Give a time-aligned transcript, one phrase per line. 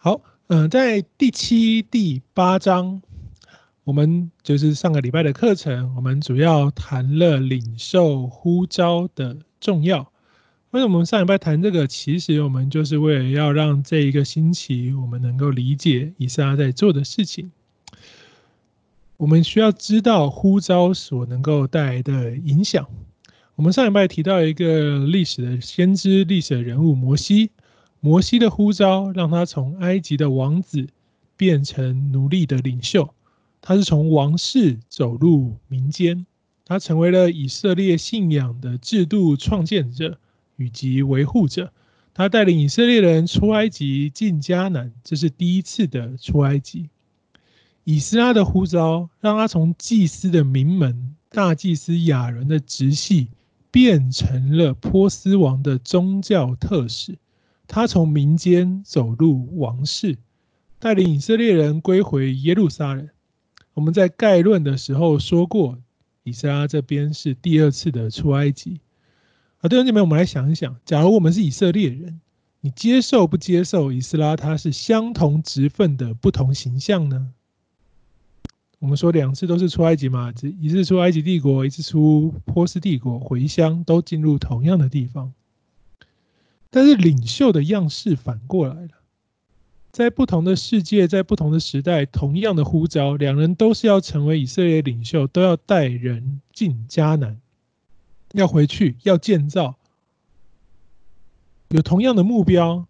[0.00, 3.02] 好，嗯、在第七、第八章，
[3.82, 10.12] 我们就是上个礼拜的课程，我们主要谈了领受呼召的重要。
[10.70, 11.84] 为什么我们上礼拜谈这个？
[11.88, 17.50] 其实我们就是为了要让这一个星期我们能够理解以撒在做的事情。
[19.16, 22.86] 我们需要知道呼召所能够带来的影响。
[23.56, 27.50] 我们上礼拜提到一个历史的先知、历史的人物摩西。
[28.00, 30.86] 摩西的呼召让他从埃及的王子
[31.36, 33.12] 变成奴隶的领袖。
[33.60, 36.24] 他是从王室走入民间，
[36.64, 40.18] 他成为了以色列信仰的制度创建者
[40.56, 41.72] 以及维护者。
[42.14, 46.88] 他带领以色列人出埃及进迦南，这是第一次的出埃及。
[47.84, 53.28] 以斯拉的呼召让他从祭司的名门大祭司亚伦的直系，
[53.70, 57.16] 变成了波斯王的宗教特使。
[57.68, 60.16] 他从民间走入王室，
[60.78, 63.08] 带领以色列人归回耶路撒冷。
[63.74, 65.78] 我们在概论的时候说过，
[66.24, 68.80] 以色列这边是第二次的出埃及。
[69.58, 72.20] 好，弟兄姐妹，我们来想一想，假如我们是以色列人，
[72.62, 77.32] 你接受不接受以斯拉他是相同职分的不同形象呢？
[78.78, 85.34] 我们说两次都是出埃及嘛，一次出埃及帝国，一次出波斯帝国，回乡都进入同样的地方。
[86.70, 88.90] 但是领袖的样式反过来了，
[89.90, 97.40] 在不同的世界，在不同的时代，同样的呼召，两人都是要成为以色列领袖，都要带人进迦南，
[98.32, 99.76] 要回去，要建造，
[101.68, 102.86] 有同样的目标，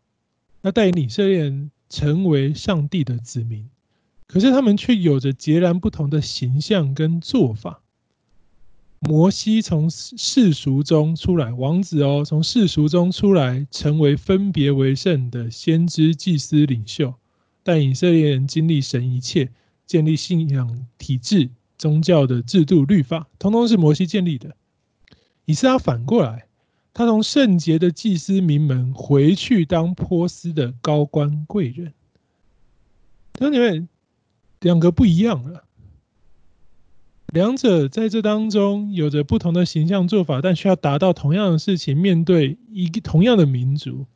[0.63, 3.69] 要带领以色列人成为上帝的子民。
[4.27, 7.81] 可是他们却有着截然不同的形象跟做法。
[9.01, 17.15] 摩西从世俗中出来，王子哦，从世俗中出来，成为分别为圣的先知、祭司、领袖，
[17.63, 19.51] 但以色列人经历神一切，
[19.87, 24.57] 建立信仰体制、宗教的制度、律法，通通是摩西建立的。
[25.45, 26.47] 以斯拉反过来，
[26.93, 31.93] 他从圣洁的祭司名门回去当波斯的高官贵人。
[33.39, 33.89] 兄弟们。
[34.63, 35.63] 两个不一样了，
[37.33, 44.07] 两者在这当中有着不同的形象做法，但需要达到同样的事情，面对一个同样的民族，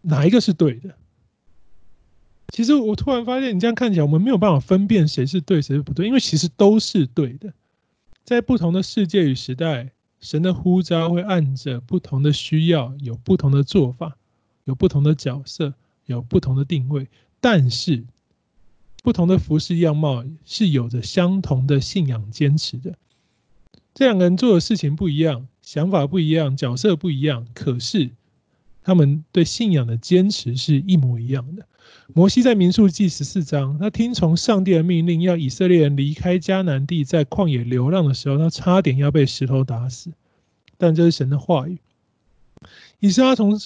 [0.00, 0.94] 哪一个是对的？
[2.48, 7.52] 其实我突然发现，你这样看起来，我们没有办法分辨谁是对，谁是不对，因为其实都是对的。
[8.24, 9.90] 在不同的世界与时代，
[10.20, 14.16] 神的呼召会按着不同的需要，有不同的做法，
[14.64, 15.74] 有不同的角色，
[16.06, 17.06] 有不同的定位，
[17.40, 18.04] 但是。
[19.06, 22.98] 不同的服饰样貌是有着相同的信仰坚持的。
[23.94, 28.10] 这两个人做的事情不一样，想法不一样，角色不一样，可是
[28.82, 31.64] 他们对信仰的坚持是一模一样的。
[32.14, 40.10] 摩西在民数记十四章，他听从上帝的命令，要以色列人离开迦南地，在旷野流浪的时候，他差点要被石头打死，
[40.78, 41.78] 但这是神的话语。
[42.98, 43.56] 以斯拉从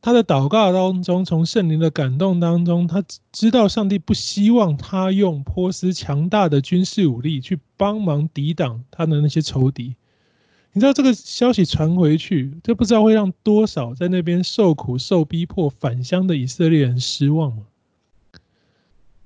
[0.00, 9.96] 他的祷告当中，从圣灵的感动当中，他知道上帝不希望他用波斯强大的军事武力去帮忙抵挡他的那些仇敌。
[10.72, 17.64] 你知道这个消息传回去，这不知道会让多少在那边受苦受逼迫返乡的以色列人失望吗？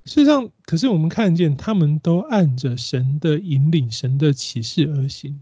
[0.04, 5.38] 事实上，可是我们看见他们都按着神的引领、神的启示而行。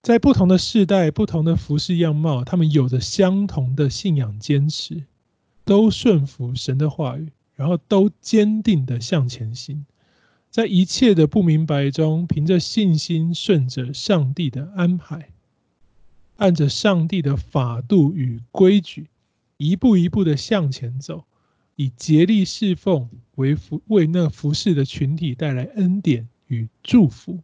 [0.00, 5.02] 在不同的世代、不同的服饰样貌，他们有着相同的信仰坚持，
[5.64, 9.84] 都顺服神的话语，然后都坚定的向前行，
[10.50, 15.30] 在一切的不明白中，凭着信心顺着上帝的安排，
[16.36, 19.08] 按着上帝的法度与规矩，
[19.56, 21.24] 一步一步的向前走，
[21.74, 27.40] 以竭力侍奉为服为那服事的群体带来恩典与祝福。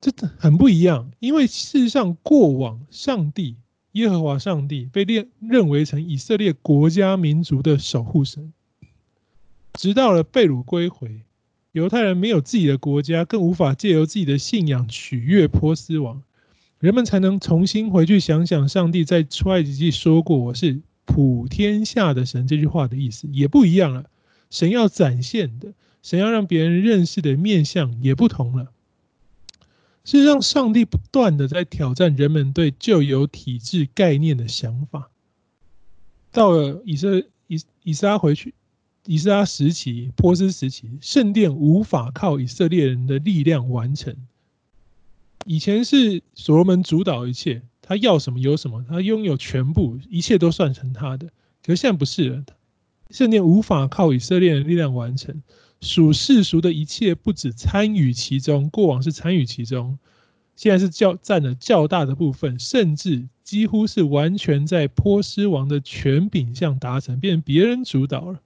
[0.00, 3.56] 这很不一样，因为事实上，过往上帝
[3.92, 8.52] 耶和华上帝被认认为成以色列国家民族的守护神，
[9.74, 11.20] 直到了被掳归回，
[11.72, 16.22] 犹太人没有自己的国家，更无法借由自己的信仰取悦波斯王，
[16.78, 24.08] 人们才能重新回去想想上帝在出埃及记说过“我是普天下的神”这句话的意思，也不一样了。
[24.48, 28.72] 神要展现的，神要让别人认识的面相也不同了。
[30.04, 35.10] 事实上，上帝不断的在挑战人们对旧有体制概念的想法。
[36.32, 38.54] 到了以色以以斯拉回去，
[39.04, 44.16] 以斯拉时期、波斯时期，圣殿无法靠以色列人的力量完成。
[45.44, 51.26] 以前是所罗门主导一切，他要什么有什么，他拥有全部，一切都算成他的。
[51.64, 52.44] 可是现在不是了，
[53.10, 55.42] 圣殿无法靠以色列的力量完成，
[55.80, 59.98] 属世俗的一切不止参与其中，过往是参与其中，
[60.54, 68.40] 现在是较占了较大的部分，甚至几乎是完全在波斯王的权柄下达成，变成别人主导了。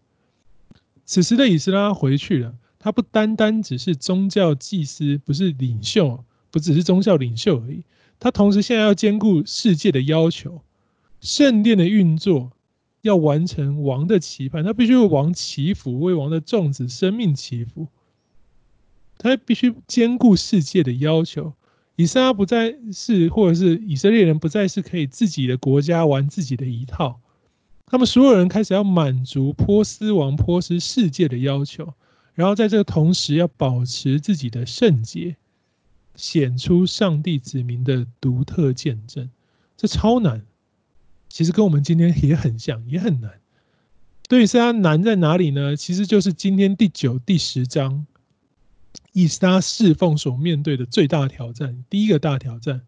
[1.05, 7.83] 此时的以斯拉回去了，他不单单只是宗教祭司，不是领袖，不只是宗教领袖而已，
[8.21, 10.63] 他同时现在要兼顾世界的要求，
[11.21, 12.53] 圣殿的运作
[13.05, 17.87] 要完成王的期盼，他必须为王祈福，为王的众子生命祈福，
[19.19, 21.53] 他必须兼顾世界的要求。
[21.97, 27.21] 以色列不再是，或者是以色列人不再是可以自己的国家玩自己的一套。
[27.85, 31.93] 他们所有人开始要满足波斯王、波斯世界的要求，
[32.33, 35.37] 然后在这个同时要保持自己的圣洁，
[36.17, 39.29] 显出上帝子民的独特见证。
[39.77, 40.43] 这超难，
[41.35, 43.29] 其实跟我们今天也很像，也很难。
[44.29, 45.75] 对以斯拉难在哪里呢？
[45.75, 48.07] 其实就是今天第九、第十章，
[49.13, 51.85] 以斯拉侍奉所面对的最大挑战。
[51.91, 52.83] 第一个大挑战，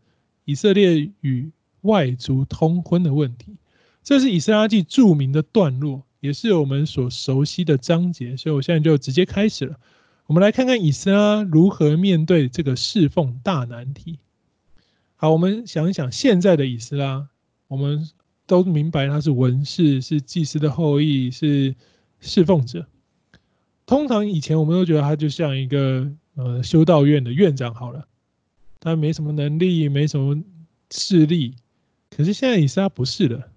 [0.44, 1.50] 以色列与
[1.80, 3.56] 外族通婚的问题。
[4.04, 9.76] 这是以斯拉记著名的段落，也是我们所熟悉的章节，所以我现在就直接开始了。
[10.26, 14.20] 我们来看看以斯拉如何面对这个侍奉大难题。
[15.16, 17.26] 好，我们想一想，现在的以斯拉，
[17.66, 18.08] 我们
[18.46, 21.74] 都明白他是文士，是祭司的后裔，是
[22.20, 22.86] 侍奉者。
[23.84, 28.06] 通常以前我们都觉得他就像一个呃修道院的院长好了，
[28.80, 30.42] 他没什么能力，没什么
[30.90, 31.54] 势力。
[32.10, 33.48] 可是现在以撒不是了。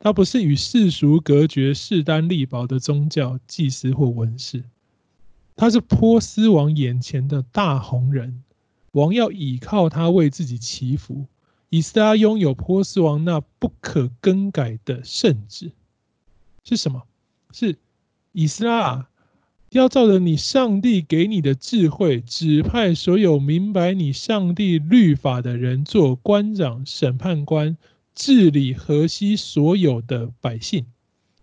[0.00, 4.62] 他不是与世俗隔绝、势单力薄的宗教祭司或文士，
[5.56, 8.42] 他是波斯王眼前的大红人，
[8.92, 11.24] 王要倚靠他为自己祈福。
[11.74, 15.72] 以斯拉拥有波斯王那不可更改的圣旨，
[16.62, 17.02] 是什么？
[17.50, 17.76] 是
[18.30, 19.10] 以斯拉啊，
[19.70, 27.76] 要照着你上帝给你的智慧，指派所有明白你上帝律法的人做官长、审判官。
[28.14, 30.86] 治理河西所有的百姓，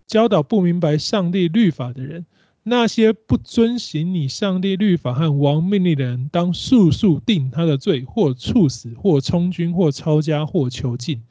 [0.06, 2.24] 教导不明白上帝律法的人，
[2.64, 11.22] 那些不遵行你上帝律法和王命令的人，当速速定他的罪，或处死，或充军，或抄家，或囚禁。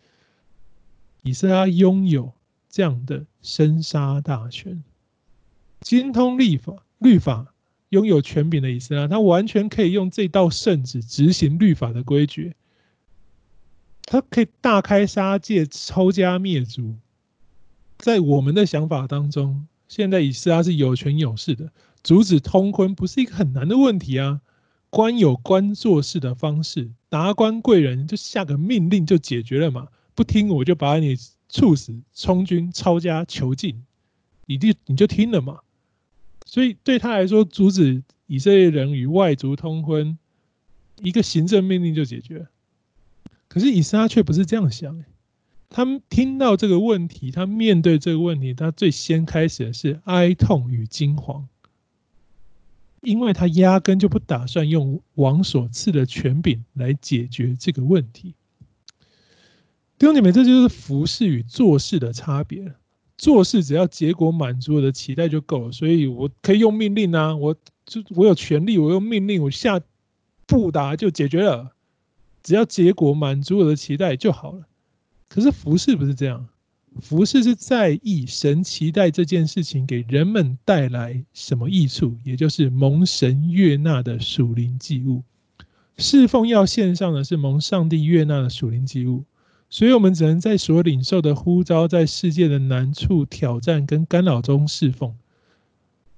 [1.24, 2.34] 以色列拥有
[2.70, 4.84] 这样的生杀大权，
[5.80, 7.54] 精通律法，律法
[7.90, 12.56] 拥有权柄的以色列，他完全可以用这道圣旨执行律法的规矩。
[14.04, 16.96] 他可以大开杀戒、抄家灭族，
[17.98, 21.70] 在我们的想法当中，现在以斯拉是有权有势的，
[22.02, 24.40] 阻止通婚不是一个很难的问题啊。
[24.90, 29.90] 官有官做事的方式，达官贵人就下个命令就解决了嘛。
[30.16, 31.18] 不听我就把你
[31.50, 33.84] 处死、充军、抄家、囚禁，
[34.46, 35.60] 你就你就听了嘛。
[36.46, 40.18] 所以对他来说，阻止以色列人与外族通婚，
[41.02, 42.48] 一个行政命令就解决。
[43.50, 45.04] 可是以斯拉却不是这样想，
[45.74, 51.46] 他们听到这个问题，他面对这个问题，他最先开始的是哀痛与惊惶，
[53.00, 58.36] 因为他压根就不打算用王所赐的权柄来解决这个问题。
[59.98, 62.74] 弟兄姐妹，这就是服侍与做事的差别。
[63.18, 67.56] 做事只要结果满足我的期待就够了，所以我可以用命令啊，我
[67.86, 69.80] 就我有权利，我用命令，我下
[70.48, 71.72] 布达就解决了。
[72.44, 74.66] 只要结果满足我的期待就好了。
[75.34, 76.46] 可是服事不是这样，
[77.00, 85.24] 服事是在意神期待这件事情给人们带来什么益处，也就是蒙神悦纳的属灵祭物。
[85.98, 89.24] 侍奉要献上的是蒙上帝悦纳的属灵祭物，
[89.70, 95.16] 所以我们只能在所领受的呼召，在世界的难处、挑战跟干扰中侍奉。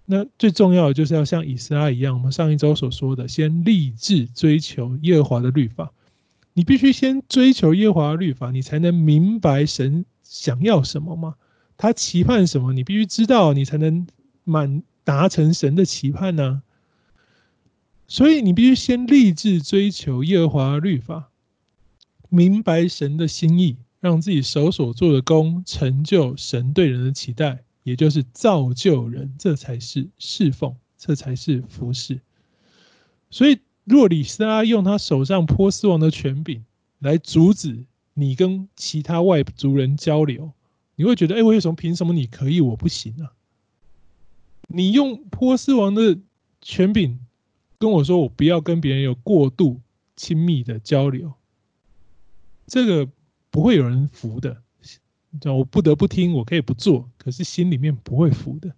[0.08, 5.91] 那最重要的就是要像以斯拉一样，我们上一周所说的，先立志追求耶和华的律法。
[6.56, 11.36] 你必须先追求耶和华律法，你才能明白神想要什么吗？
[11.78, 12.74] 他期盼什么？
[12.74, 14.06] 你必须知道，你才能
[14.44, 16.62] 满达成神的期盼呢、
[18.08, 21.32] 所以你必须先立志追求耶和华律法，
[22.30, 32.22] 明白神的心意，让自己手所做的工成就神对人的期待，也就是造就人，这才是侍奉，这才是服侍。
[33.32, 33.58] 所以。
[33.84, 36.63] 若里斯拉用他手上波斯王的权柄
[37.00, 40.52] 来阻止你跟其他外族人交流，
[40.96, 43.34] 你会觉得，哎，为什么凭什么你可以，我不行啊？
[44.68, 46.18] 你用波斯王的
[46.62, 47.20] 权柄
[47.78, 49.82] 跟我说，我不要跟别人有过度
[50.16, 51.34] 亲密的交流，
[52.68, 53.10] 这个
[53.50, 54.62] 不会有人服的。
[55.46, 58.74] 我不得不听，我可以不做，可是心里面不会服的。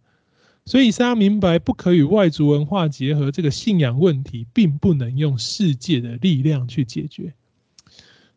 [0.65, 7.33] 所以以斯拉明白，不可与外族文化结合，这个信仰问题并不能用世界的力量去解决。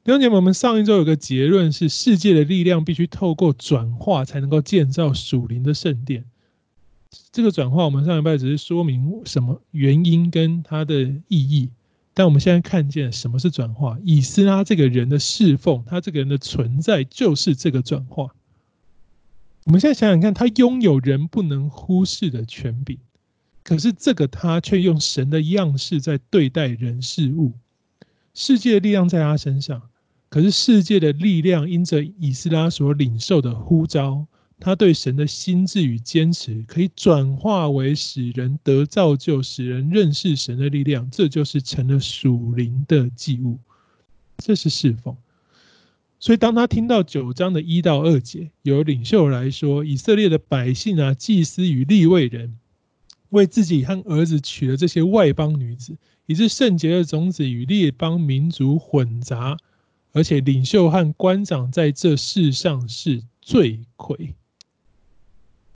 [0.04, 6.24] 弟兄姐妹，我们上一周有个结论是，世界的力量必须透过转化才能够建造属灵的圣殿。
[7.32, 11.70] 这个转化，我们上礼拜只是说明什么原因跟它的意义，
[12.12, 13.98] 但我们现在看见什么是转化。
[14.04, 18.34] 以斯拉这个人的侍奉，他这个人的存在就是这个转化。
[19.68, 22.98] 我们现在想想看，他拥有人不能忽视的权柄，
[23.62, 27.52] 可是这个他却用神的样式在对待人事物。
[28.32, 29.82] 世界的力量在他身上，
[30.30, 34.26] 可是世界的力量因着以斯拉所领受的呼召，
[34.58, 41.10] 他对神的心志与坚持，可以转化为使人得造就、使人认识神的力量。
[41.10, 43.58] 这就是成了属灵的祭物，
[44.38, 45.14] 这是侍奉。
[46.20, 52.58] 所以，当他听到九章的一到二节，有领袖来说，以色列的百姓啊，祭司与利未人，
[53.28, 55.96] 为自己和儿子娶了这些外邦女子，
[56.26, 59.56] 以致圣洁的种子与列邦民族混杂，
[60.12, 64.34] 而且领袖和官长在这事上是罪魁。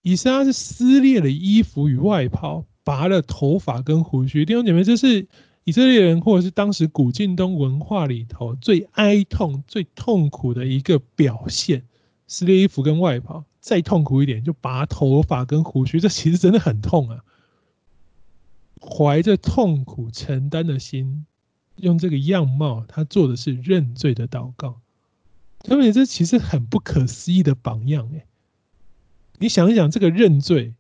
[0.02, 4.44] 以斯拉是撕裂了衣服与外袍，拔了头发跟胡须。
[4.44, 5.28] 弟兄姐妹，这是。
[5.64, 11.84] 以色列人，或者是当时古近东文化里头最哀痛、最痛苦的一个表现，
[12.26, 17.24] 撕裂衣服跟外袍，再痛苦一点就拔头发跟胡须，这其实真的很痛啊！
[18.80, 21.26] 怀着痛苦承担的心，
[21.76, 24.80] 用这个样貌，他做的是认罪的祷告。
[25.64, 28.26] 所以这其实很不可思议的榜样哎！
[29.38, 30.74] 你想一想，这个认罪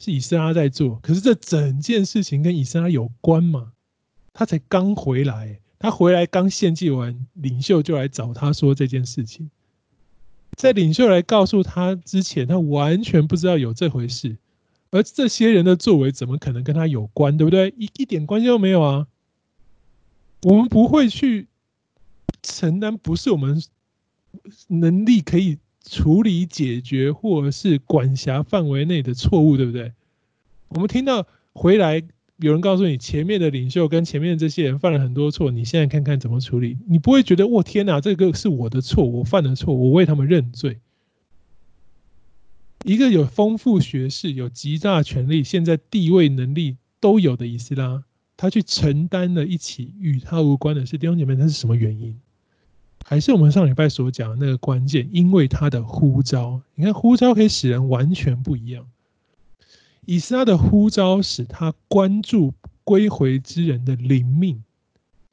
[0.00, 3.72] 是以斯拉在做，可是这整件事情跟以斯拉有关吗？
[4.32, 9.50] 他才刚回来，他回来刚献祭完，领袖就来找他说这件事情。
[10.56, 14.36] 在领袖来告诉他之前，他完全不知道有这回事。
[14.90, 17.36] 而这些人的作为怎么可能跟他有关？
[17.36, 17.72] 对不对？
[17.76, 19.06] 一一点关系都没有啊！
[20.42, 21.46] 我们不会去
[22.42, 23.62] 承担不是我们
[24.68, 29.92] 能力可以处理解决或者是管辖范围内的错误，对不对？
[30.68, 32.02] 我们听到回来。
[32.40, 36.78] 有人告诉你，前面的领袖跟前面的这些人犯了很多错，你现在看看怎么处理？
[36.88, 40.78] 你不会觉得，我，天哪，这个是我的错，我犯的错，我为他们认罪。
[42.82, 48.04] 一个有丰富学识、有极大权力、现在地位能力都有的伊斯拉，
[48.38, 50.96] 他去承担了一起与他无关的事。
[50.96, 52.18] 弟兄姐妹，那是什么原因？
[53.04, 55.10] 还是我们上礼拜所讲的那个关键？
[55.12, 58.86] 因为他的呼召，你看呼召可以使人完全不一样。
[60.10, 62.52] 以斯拉的呼召使他关注
[62.82, 64.64] 归回之人的灵命，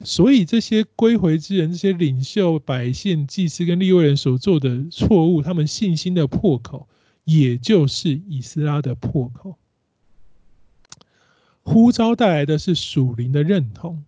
[0.04, 6.86] 所以这些归回之人、这些领袖、百姓、祭司跟利未人所做的错误，他们信心的破口，
[7.24, 9.58] 也就是以斯拉的破口。
[11.64, 14.04] 呼召带来的是属灵的认同，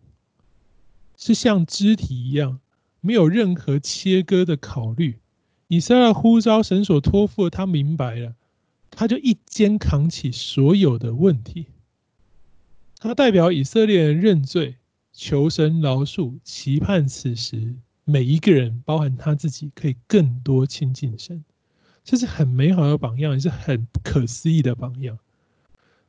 [1.16, 2.60] 是像肢体一样，
[3.00, 5.18] 没有任何切割的考虑。
[5.66, 8.34] 以斯拉的呼召，神所托付，他明白了。
[8.90, 11.66] 他就一肩扛起所有的问题，
[12.98, 14.76] 他代表以色列人认罪、
[15.12, 21.42] 求神饶恕，期盼此时每一个人，包含他自己，可以更多亲近神。
[22.04, 25.18] 这是很美好的榜样，也是很不可思议的榜样。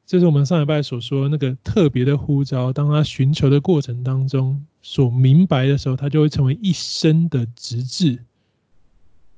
[0.06, 8.20] 这是我们上礼拜所说那个特别的呼召，当他寻求的过程当中所明白的时候，他就会成为一生的职志，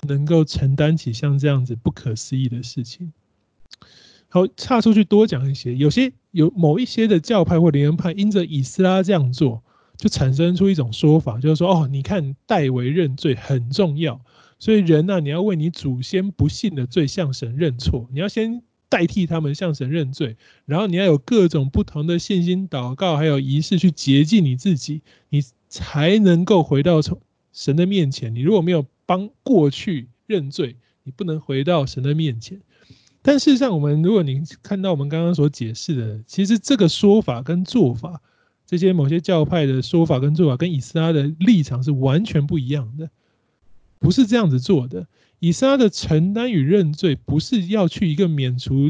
[0.08, 3.12] 能够承担起像这样子不可思议的事情。
[4.34, 5.76] 好，岔出去多讲一些。
[5.76, 9.62] 有些有某一些的教派或灵恩派，因着以斯拉这样做，
[9.96, 14.20] 就产生出一种说法，就是说，哦，你看代为认罪很重要，
[14.58, 20.36] 所以人呢、啊，你要为你祖先不信的罪向神认错，你要先代替他们向神认罪，
[20.66, 27.22] 然后你要有各种不同的信心祷告，还有仪式去洁净你自己，你才能够回到从
[27.52, 28.34] 神的面前。
[28.34, 32.60] 你如果没有帮过去认罪，你不能回到神的面前。
[33.26, 38.22] 但事实上，我们如果您看到我们刚刚所解释的，其实这个说法跟做法，
[38.68, 43.10] 这些某些教派的说法跟做法，跟以撒的立场是完全不一样的，
[43.98, 45.08] 不是这样子做的。
[45.40, 48.90] 以撒的承担与认罪，不是要去一个免除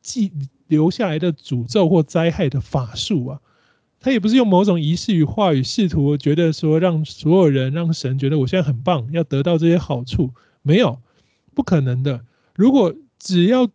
[0.00, 0.32] 记
[0.68, 3.40] 留下来的诅咒或灾害的法术啊，
[3.98, 10.30] 他也不是用某种仪式与话语试图觉得说让所有人让神觉得我现在很棒，要得到这些好处，
[10.62, 11.00] 没有，
[11.54, 12.24] 不可能的。
[12.54, 13.70] 如果只要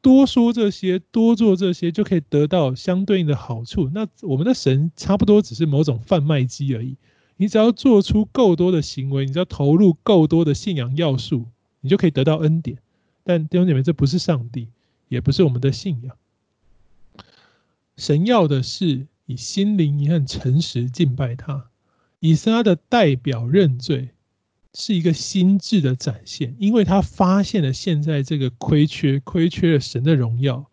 [0.00, 3.90] 多说这些，多做这些，就可以得到相对应的好处。
[3.92, 6.96] 那我们的神差不多只是某种贩卖机而已。
[7.36, 11.46] 你只要做出够多的行为，你只要投入够多的信仰要素，
[11.80, 12.78] 你就可以得到恩典。
[13.24, 14.68] 但弟兄姐妹，这不是上帝，
[15.08, 16.16] 也不是我们的信仰。
[17.96, 21.66] 神要的是以心灵也很诚实敬拜他。
[22.20, 24.10] 以斯拉的代表认罪，
[24.74, 30.70] 是一个心智的展现，因为他发现了现在这个亏缺，亏缺了神的荣耀，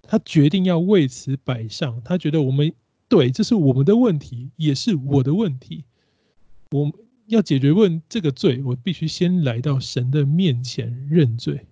[0.00, 2.00] 他决定要为此摆上。
[2.02, 2.72] 他觉得我们
[3.08, 5.84] 对，这是我们的问题，也是我的问题。
[6.70, 6.90] 我
[7.26, 11.66] 要解决问这个罪，我必须先来到神的面前认罪。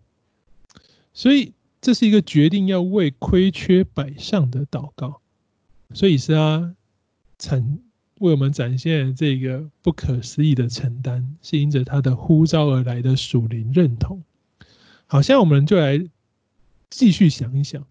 [1.14, 5.20] 所以这是一个决定要为亏缺摆上的祷告。
[5.94, 6.74] 所以以斯拉
[7.38, 7.80] 曾
[8.20, 14.22] 为我们展现这个不可思议的承担，是因着他的呼召而来的属灵认同。
[15.06, 16.06] 好，现在我们就来
[16.90, 17.82] 继续想一想，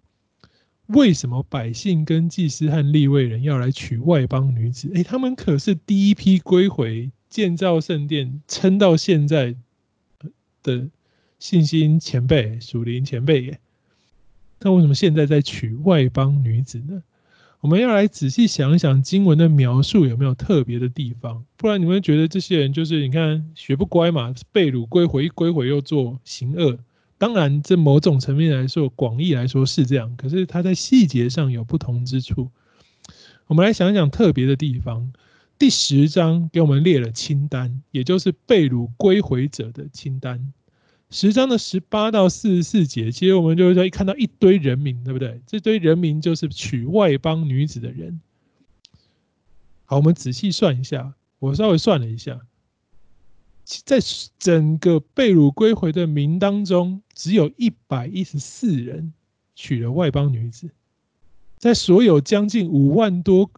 [0.86, 4.91] 为什么百姓跟祭司和利未人要来娶外邦女子？
[4.93, 9.55] 诶，他们可是第一批归回建造圣殿、撑到现在
[10.62, 10.88] 的
[11.39, 13.59] 信心前辈、属灵前辈耶。
[14.59, 17.01] 那为什么现在在娶外邦女子呢？
[17.62, 26.80] 我们要来仔细想一想经文的描述有没有特别的地方，不然你们会觉得这些人就是你看学不乖嘛，被掳归回，归回又做行恶。
[27.18, 32.50] 当然，这某种层面来说，广义来说是这样，可是它在细节上有不同之处。
[33.48, 35.12] 我们来想一想特别的地方。
[35.58, 40.54] 第十章给我们列了清单，也就是被掳归回者的清单。
[41.12, 45.42] 十章的十八到四十四节，其实我们就是说，一看到一堆人名，对不对？
[45.48, 48.22] 这堆人名就是娶外邦女子的人。
[49.86, 52.39] 好，我们仔细算一下，我稍微算了一下，
[53.66, 53.98] 在
[54.38, 59.12] 整个被掳归回的名当中，只有一百一十四人
[59.56, 60.70] 娶了外邦女子，
[61.58, 63.50] 在所有将近五万多、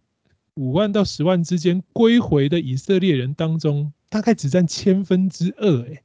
[0.53, 6.01] 五万到十万之间归回的以色列人当中，大概只占千分之二，哎。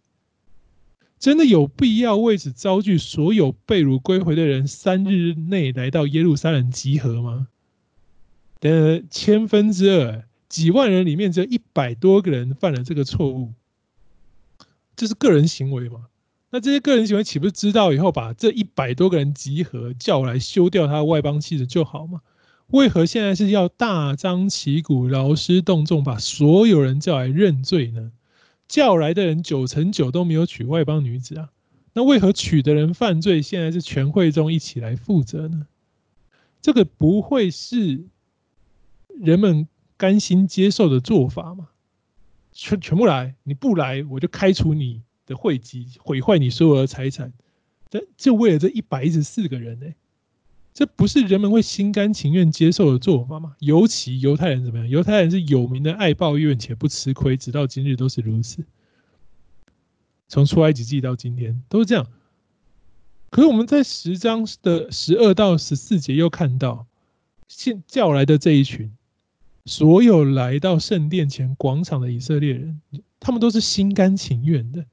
[1.18, 7.48] 真的有必要为此召集所有被掳归回的人三日内来到耶路撒冷集合吗？
[8.60, 13.52] 呃，千分之二，几万人里面只有一百多个人犯了这个错误，
[14.94, 16.06] 这是个人行为嘛？
[16.50, 22.20] 那这些个人行为岂不是知道以后把这一百多个人集合叫来休掉他的外邦妻子就好吗？
[22.68, 28.10] 为何现在是要大张旗鼓、劳师动众把所有人叫来认罪呢？
[28.68, 31.50] 叫来的人九成九都没有娶外邦女子啊，
[31.92, 35.66] 那为何娶的人犯罪，现在是全会众一起来负责呢？
[36.60, 38.04] 这个不会是
[39.08, 41.68] 人们甘心接受的做法吗？
[42.52, 47.32] 全全部来，你不来我就开除你的会籍，毁坏你所有的财产，
[47.88, 49.86] 这就为了这一百一十四个人呢、
[50.76, 53.56] 这不是人们会心甘情愿接受的做法吗？
[53.60, 54.86] 尤其犹太人怎么样？
[54.86, 58.62] 犹太人是有名的爱抱怨且不吃亏，直到今日都是如此。
[60.28, 62.06] 从出埃及记到今天都是这样。
[63.30, 66.86] 可是我们在十章的十二到十四节又看到，
[67.48, 68.92] 现叫来的这一群，
[69.64, 72.82] 所有来到圣殿前广场的以色列人，
[73.18, 74.84] 他们都是心甘情愿的。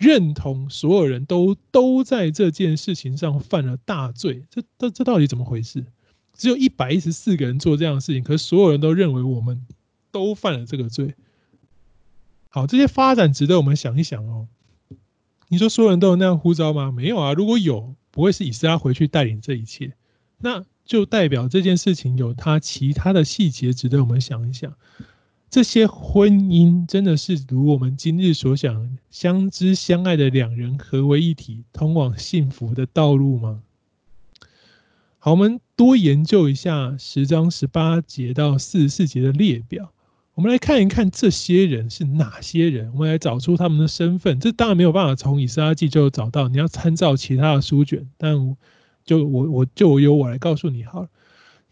[0.00, 5.84] 认同所有人都都在这件事情上犯了大罪，这这这到底怎么回事？
[6.32, 9.60] 只有一百一十四个人做这样的事情，可是所有人都认为我们
[10.10, 11.14] 都犯了这个罪。
[12.48, 14.48] 好，这些发展值得我们想一想哦。
[15.48, 16.90] 你说所有人都有那样呼召吗？
[16.90, 19.92] 没有啊，如果有，不会是以斯拉回去带领这一切，
[20.38, 24.74] 那就代表这件事情有它其他的细节值得我们想一想。
[25.50, 33.60] 这些婚姻真的是如我们今日所想，相知相爱的两人合为一体，通往幸福的道路吗？
[35.18, 39.90] 好，我们多研究一下十章十八节到四十四节的列表，
[40.34, 44.38] 我们来看一看这些人是哪些人，我们来找出他们的身份。
[44.38, 48.08] 这当然没有办法从以斯拉记就找到，你要参照其他的书卷。
[48.16, 48.56] 但
[49.04, 51.08] 就我我就由我来告诉你好了。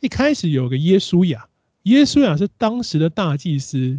[0.00, 1.46] 一开始有个耶稣雅。
[1.84, 3.98] 耶稣亚是当时的大祭司，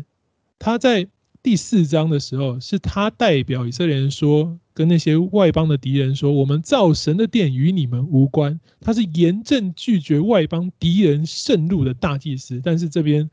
[0.60, 1.08] 他在
[1.42, 12.62] 第四章的时候，是他代表以色列人说，跟那些外邦的敌人说：“我们造神的殿与你们无关。”他是严正拒绝外邦敌人渗入的大祭司。
[12.64, 13.30] 但是这边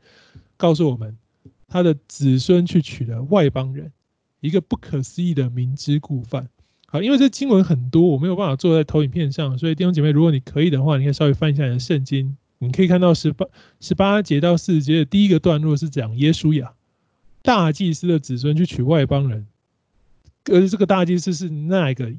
[0.55, 1.15] 告诉我们，
[1.67, 3.91] 他的子孙去娶了外邦人，
[4.39, 6.47] 一个不可思议的明知故犯。
[6.87, 12.37] 好，因为这经文很多，我没有办法坐在投影片上，所以弟兄姐妹，如果你可以的话，你可以稍微翻一下你的圣经。
[12.59, 13.45] 你可以看到十八
[13.79, 16.73] 十八节到四十节的第一个段落是讲耶稣亚
[17.41, 19.45] 大祭司的子孙去娶外邦人，
[20.45, 22.13] 而这个大祭司是那个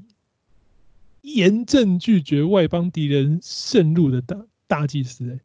[1.23, 5.41] 严正拒绝外邦敌人渗入的大大祭司，哎，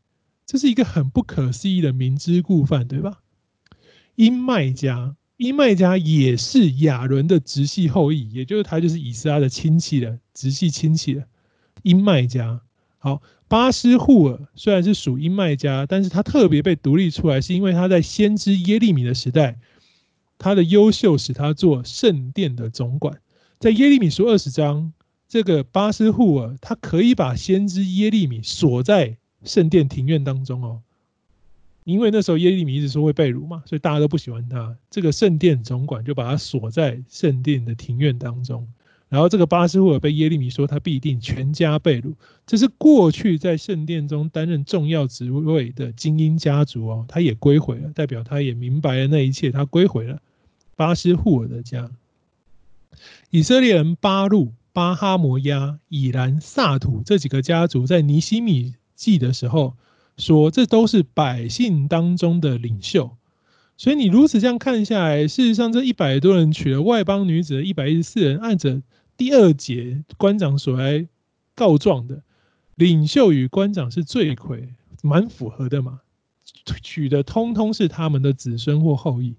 [0.45, 3.19] 这是一个很不可思议的明知故犯，对吧？
[4.15, 11.25] 因麦家因麦家也是亚伦的直系后裔，也就是他就是以斯拉的亲戚了，直系亲戚了。
[11.81, 12.61] 伊麦家，
[13.03, 19.59] 好，巴斯户尔虽然是属伊麦家，但是他特别被独立出来，是因为他在先知耶利米的时代，
[20.37, 23.19] 他的优秀使他做圣殿的总管，
[23.59, 24.93] 在耶利米书二十章，
[25.27, 30.81] 这个巴斯户尔他可以把先知耶利米锁在圣殿庭院当中哦。
[31.83, 34.77] 因为那时候耶利米一直说会被掳嘛，所以大家都不喜欢他。
[34.89, 38.65] 这个圣殿总管就把他锁在圣殿的庭院当中。
[39.13, 42.15] 然后这个巴斯户尔被耶利米说他必定全家被掳，
[42.47, 50.19] 这是过去在圣殿中担任重要职位的精英家族哦，他也归回了，代表他也明白了那一切，他归回了
[50.75, 51.91] 巴斯户尔的家。
[53.29, 59.75] 以色列人巴录、巴哈摩亚、以兰、萨土这几个家族在尼希米记的时候。
[60.15, 63.17] 说这都是百姓当中的领袖，
[63.77, 68.83] 所以你如此这样看下来，事实上这一百多人娶了外邦女子的一百一十四人，按着
[69.17, 71.07] 第二节官长所来
[71.55, 72.23] 告状的，
[72.75, 76.01] 领袖与官长是罪魁，蛮符合的嘛。
[76.81, 79.35] 娶的通通是他们的子孙或后裔，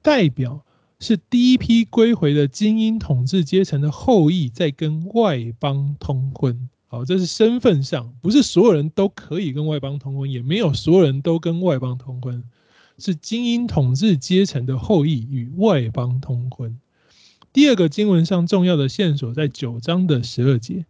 [0.00, 0.64] 代表
[0.98, 6.68] 是第一批归回的精英统治阶层的后裔在跟外邦通婚。
[6.86, 12.42] 好，这是身份上，不是所有人都可以跟外邦通婚，也没有所有人都跟外邦通婚，
[12.98, 16.78] 是精英统治阶层的后裔与外邦通婚。
[17.52, 20.86] 第二个经文上重要的线索在九章的十二节，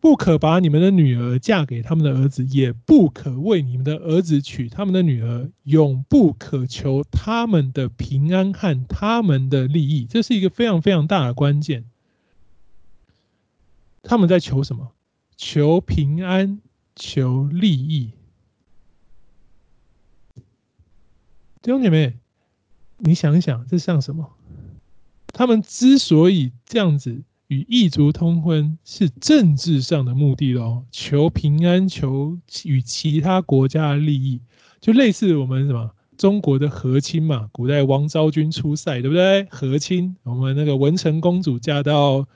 [0.00, 10.04] 不可把你们的女儿嫁给他们的儿子，也不可为你们的儿子娶他们的女儿，永不可求他们的平安和他们的利益。
[10.04, 11.84] 这是一个非常非常大的关键。
[14.04, 14.92] 他们在求什么？
[15.36, 16.60] 求平安，
[16.94, 18.12] 求利益。
[21.60, 22.16] 弟兄姐妹，
[22.98, 24.35] 你想一想，这像什么？
[25.36, 34.40] 他们之所以这样子与异族通婚，是政治上的目的咯，求平安，求与其他国家的利益，
[34.80, 39.44] 就类似我们什么中国的和亲嘛，古代王昭君出塞，对不对？
[39.50, 42.26] 和亲，我们那个文成公主嫁到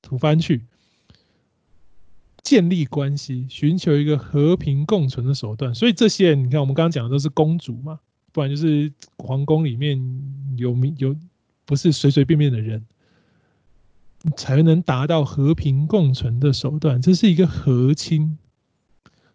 [0.00, 0.62] 吐蕃去。
[2.42, 5.74] 建立关系，寻求一个和平共存的手段。
[5.74, 8.00] 所以这些，你看我们刚刚讲的都是公主嘛，
[8.32, 9.98] 不然就是皇宫里面
[10.56, 11.14] 有名有，
[11.64, 12.84] 不是随随便便的人，
[14.36, 17.00] 才能达到和平共存的手段。
[17.00, 18.38] 这是一个和亲。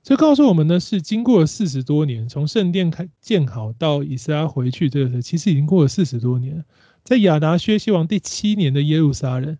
[0.02, 6.64] 这告诉我们呢是，经过了四十多年，从圣殿开建好到以斯拉回去，这个其实已经过了四十多年。
[7.04, 9.58] 在亚达薛西王第七年的耶路撒冷。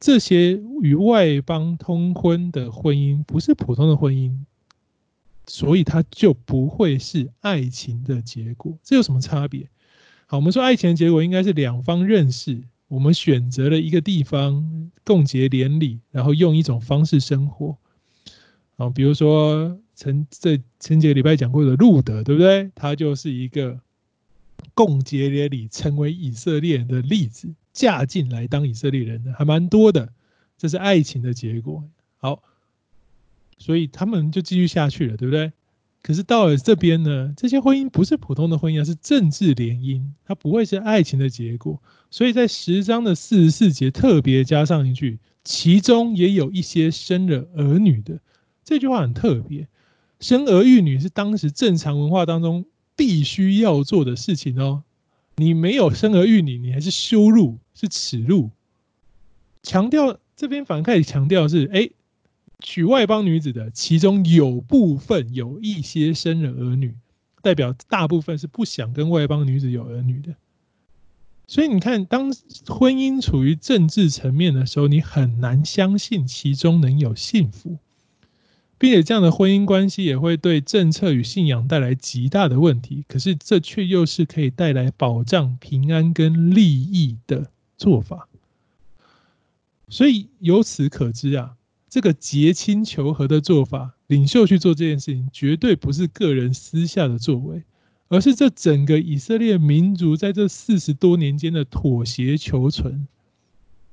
[0.00, 4.36] 这些与外邦通婚的婚姻不是普通的婚姻，
[5.46, 8.76] 所以它就不会是爱情的结果。
[8.82, 9.70] 这有什么差别？
[10.26, 17.76] 好，我们说爱情的结果应该是两方认识，我们选择了一个地方共结连理，然后用一种方式生活。
[18.76, 22.70] 啊，比如说前这前几个礼拜讲过的路德，对不对？
[22.74, 23.78] 他就是一个
[24.74, 27.54] 共结连理，成为以色列人的例子。
[27.72, 30.12] 嫁进来当以色列人的还蛮多的，
[30.56, 31.82] 这是爱情的结果。
[32.18, 32.40] 好，
[33.58, 35.52] 所以他们就继续下去了，对不对？
[36.06, 41.80] 可是到了这边呢，这些婚姻不是普通的婚姻，而是政治联姻，它不会是爱情的结果。
[42.10, 48.20] 所以在十章的四十四节特别加上一句，其中也有一些生了儿女的。
[48.62, 49.66] 这句话很特别，
[50.20, 54.82] 生儿育女是当时正常文化当中必须要做的事情哦。
[55.36, 58.50] 你没有生儿育女，你还是羞辱，是耻辱。
[59.62, 61.88] 强调这边反而开始强调是，哎，
[62.60, 66.94] 娶外邦女子的，其中有部分有一些生了儿女，
[67.42, 70.34] 代表大部分是不想跟外邦女子有儿女的。
[71.46, 72.32] 所以你看，当
[72.66, 77.78] 婚姻处于政治层面的时候，你很难相信其中能有幸福。
[78.76, 88.28] 并且这样的婚姻关系也会对政策与信仰带来极大的问题，可是这却又是可以带来保障、平安跟利益的做法。
[89.88, 91.54] 所以由此可知啊，
[91.94, 97.62] 这个结亲求和的做法，领袖去做这件事情，绝对不是个人私下的作为，
[98.08, 103.06] 而是这整个以色列民族在这四十多年间的妥协求存，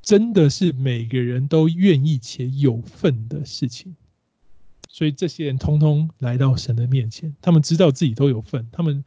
[0.01, 3.95] 真的是每个人都愿意且有份的事情。
[4.89, 9.05] 所以这些人通通来到神的面前，他们知道自己都有份，他们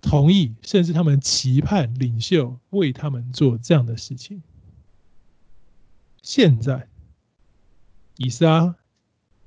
[0.00, 4.40] 同意，甚至他们期盼领袖为他们做这样的事情。
[6.22, 6.86] 现在，
[8.22, 8.74] 以斯拉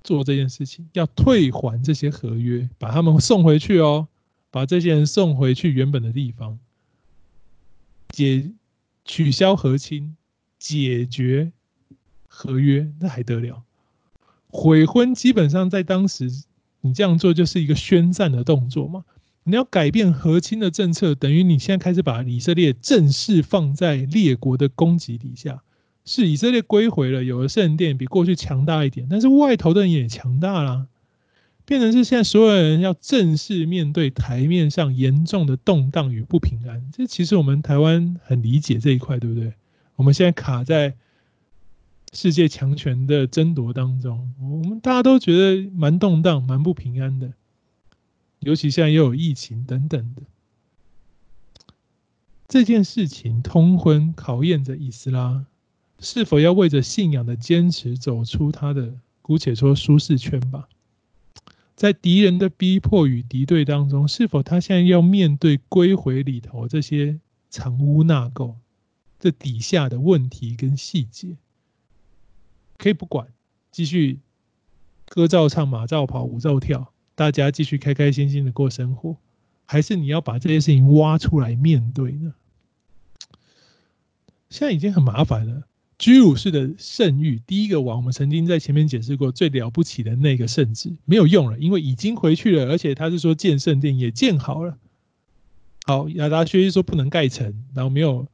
[0.03, 4.07] 做这件事情，要退还这些合约，把他们送回去哦，
[4.49, 6.57] 把这些人送回去原本的地方。
[8.09, 8.49] 解
[9.05, 10.17] 取消和亲，
[10.57, 11.51] 解决
[12.27, 13.61] 合约，那还得了？
[14.49, 16.31] 悔婚基本上在当时，
[16.81, 19.05] 你这样做就是一个宣战的动作嘛。
[19.43, 25.61] 你要改变和亲的政策，等于你现在开始把以色列正式放在列国的攻击底下。
[26.05, 30.87] 是以色列归回了，有了圣殿，比过去强大一点，但是外头的人也强大啦，
[31.65, 36.91] 变成是现在所有人要正式面对台面上严重的动荡与不平安。
[36.91, 39.53] 这其实我们台湾很理解这一块，对不对？
[39.95, 40.95] 我们现在卡在
[42.11, 47.31] 世界强权的争夺当中，我们大家都觉得蛮动荡、蛮不平安的，
[48.39, 50.23] 尤其现在又有疫情等等的。
[52.49, 55.45] 这件事情通婚考验着以斯拉。
[56.03, 60.67] 是否要为着信仰的坚持走出他的姑且说舒适圈吧？
[61.75, 68.55] 在敌人的逼迫与敌对当中，是否他现在要面对归回里头这些藏污纳垢
[69.17, 71.37] 这底下的问题跟细节？
[72.77, 73.29] 可以不管，
[73.71, 74.19] 继续
[75.07, 79.15] 歌照唱，马照跑，舞照跳，大家继续开开心心的过生活，
[79.65, 82.33] 还是你要把这些事情挖出来面对呢？
[84.49, 85.63] 现在已经很麻烦了。
[85.97, 94.77] 居鲁士的圣域，第一个王，我们曾经在前面解释过，最了不起的那个圣旨没有用了，因为已经回去了，而且他是说建圣殿也建好了。
[95.85, 98.27] 好，亚达薛西说不能盖城，然后没有，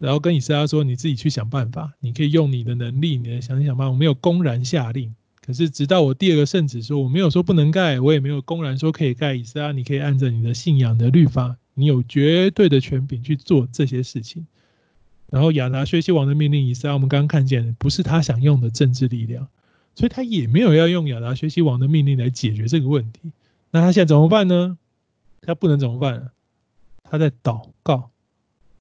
[0.00, 3.92] 然后跟以斯拉说，你自己去想办法，你可以用你的能力，你来想想办法。
[3.92, 9.34] 我没有公然下令，可是直到我第二个圣旨说，我没有说不能盖，我也没有公然说可以盖。
[9.34, 14.46] 以斯拉，你可以按照你的信仰的律法，你有绝对的权柄去做这些事情。
[15.30, 19.48] 然后亚达薛西王的命令，以斯拉我们刚刚看见，不是他想用的政治力量，
[19.94, 23.32] 所以他也没有要用亚达薛西王的命令来解决这个问题。
[23.70, 24.76] 那他现在怎么办呢？
[25.40, 26.30] 他不能怎么办？
[27.04, 28.10] 他在祷告。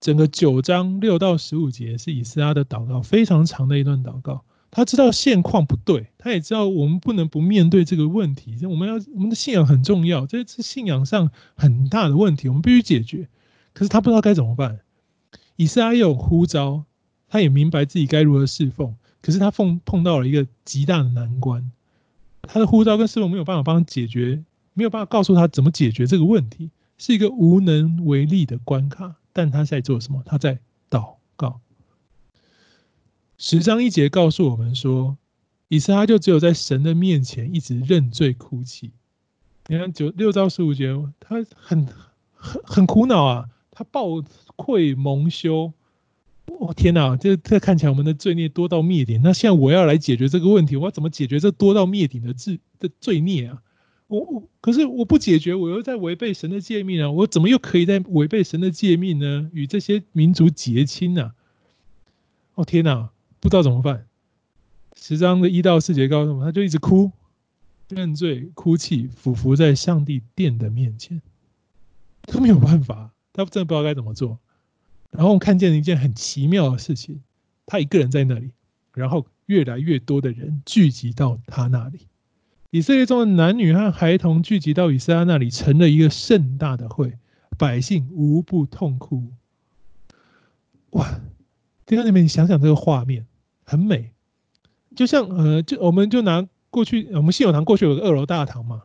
[0.01, 4.43] 整个九章六到十五节是以撒的祷告，非常长的一段祷告。
[4.71, 8.65] 他知道现况不对，他也知道我们不能不面对这个问题。
[8.65, 13.27] 我们要我们的信仰很重要，这是信仰上很大的问题，我们必须解决。
[13.73, 14.79] 可是他不知道该怎么办。
[15.59, 16.85] 以斯拉有呼召，
[17.27, 21.69] 他也明白自己该如何侍奉，可是他碰碰到了一个极大的难关，
[22.43, 24.41] 他的呼召跟侍奉没有办法帮他解决，
[24.73, 29.17] 没有办法告诉他怎么解决这个问题，是一个无能为力的关卡。
[29.33, 30.23] 但他在做什么？
[30.25, 31.59] 他在祷告。
[33.37, 35.17] 十章一节告诉我们说，
[35.67, 38.91] 以撒就只有在神的面前一直认罪哭泣。
[39.67, 41.85] 你看九六到十五节，他很
[42.33, 44.23] 很很苦恼啊，他抱。
[44.61, 45.71] 愧蒙羞，
[46.59, 47.15] 我、天哪！
[47.15, 49.21] 这这看起来我们的罪孽多到灭顶。
[49.23, 53.61] 那现在我要来解决这个问题，我要怎么解决这多到灭顶的罪的罪孽啊？
[54.07, 57.09] 我我可是我不解决，我又在违背神的诫命啊！
[57.09, 59.49] 我怎么又可以在违背神的诫命呢？
[59.53, 61.31] 与这些民族结亲呢？
[62.55, 63.11] 哦天哪！
[63.39, 64.07] 不知道怎么办。
[64.97, 67.11] 十章的一到四节告诉我们，他就一直哭，
[67.87, 71.21] 认罪、哭泣，俯伏在上帝殿的面前，
[72.23, 74.37] 都没有办法，他真的不知道该怎么做。
[75.11, 77.21] 然后看见了一件很奇妙的事情，
[77.65, 78.51] 他一个人在那里，
[78.93, 82.07] 然后越来越多的人聚集到他那里。
[82.71, 87.17] 以色列中的男女和孩童聚集到以色列那里，成了一个盛大的会，
[87.57, 89.31] 百姓无不痛哭。
[90.91, 91.19] 哇！
[91.85, 93.25] 弟兄姊妹，你想想这个画面，
[93.63, 94.11] 很美，
[94.95, 98.83] 就像呃，就我们就拿过去，我们信友堂过去有个二楼大堂嘛。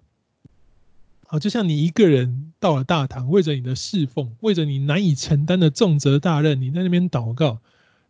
[1.35, 7.59] 好，就像你一个人到了大堂，为着你的侍奉，为着你难以承担的重责大任，你在那边祷告。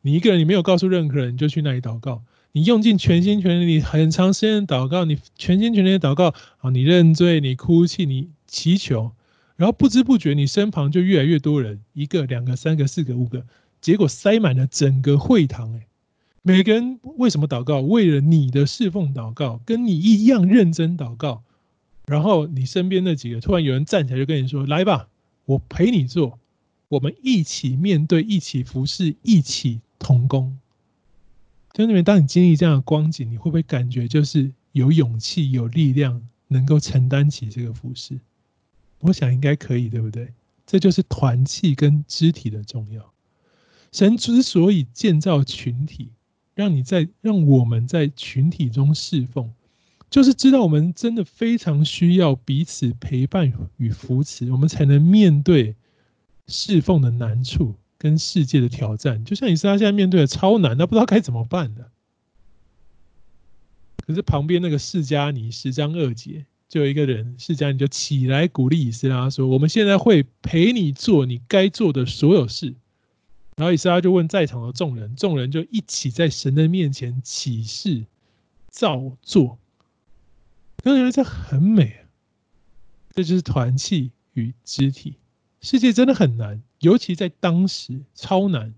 [0.02, 2.22] 你一个人，你没有告诉任何人，你就去那里祷告。
[2.52, 6.34] 你用尽全心全力，你很长时间祷告，你全心全力的祷告。
[6.58, 9.12] 好，你认罪，你哭泣，你祈求，
[9.56, 13.46] 然后不知不觉，你身旁就越来越多人，一个、两个、三个、四个、五个，
[13.80, 15.72] 结果塞满了整个会堂。
[15.72, 15.86] 诶，
[16.42, 17.80] 每个人为什么祷告？
[17.80, 21.42] 为了你的侍奉祷告，跟你一样认真祷告。
[22.06, 25.08] 然后你身边那几个，突然有人站起来就跟你说：“来吧，
[25.46, 26.38] 我陪你做，
[26.88, 30.58] 我们一起面对，一起服侍，一起同工。”
[31.72, 38.20] 就那边，当你经历这样的光景，你会不会感觉就是有勇气、有力量，能够承担起这个服侍？
[39.00, 40.32] 我想应该可以，对不对？
[40.66, 43.12] 这就是团契跟肢体的重要。
[43.92, 46.10] 神之所以建造群体，
[46.54, 49.52] 让你在让我们在群体中侍奉。
[50.14, 55.74] 就是知道我们真的非常需要彼此陪伴与扶持，我们才能面对
[56.46, 59.24] 侍奉的难处跟世界的挑战。
[59.24, 61.90] 就像以斯拉现在面对的超难，他不知道该怎么办的。
[64.06, 72.72] 可是旁边那个释迦尼十章二节，就有一个人释迦尼就起来鼓励以斯拉说：“我们现在会陪你做你该做的所有事，
[73.56, 78.04] 然后以斯拉就问在场的众人，众人就一起在神的面前起誓
[78.70, 79.58] 照做。
[80.92, 82.04] 我觉得这很美啊，
[83.14, 85.16] 这就是团契与肢体。
[85.60, 88.74] 世界真的很难，尤其在当时超难。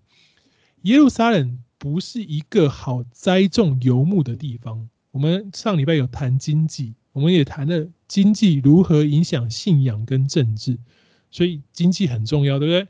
[0.82, 4.88] 耶路撒冷不是一个好栽种游牧的地方。
[5.10, 10.78] 我们上礼拜有谈经济，我们也谈了经济如何影响信仰跟政治，
[11.30, 12.88] 所以经济很重要，对不对？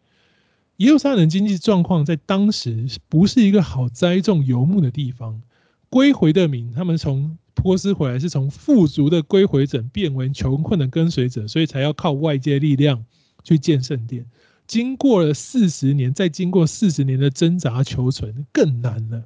[0.84, 5.40] 耶路撒冷经济状况在当时不是一个好栽种游牧的地方。
[5.88, 13.04] 归回的民，他们从波斯回来是从富足的归回者变为穷困的跟随者，所以才要靠外界力量
[13.42, 14.26] 去建圣殿。
[14.66, 19.24] 经过了四十年，再经过四十年的挣扎求存，更难了。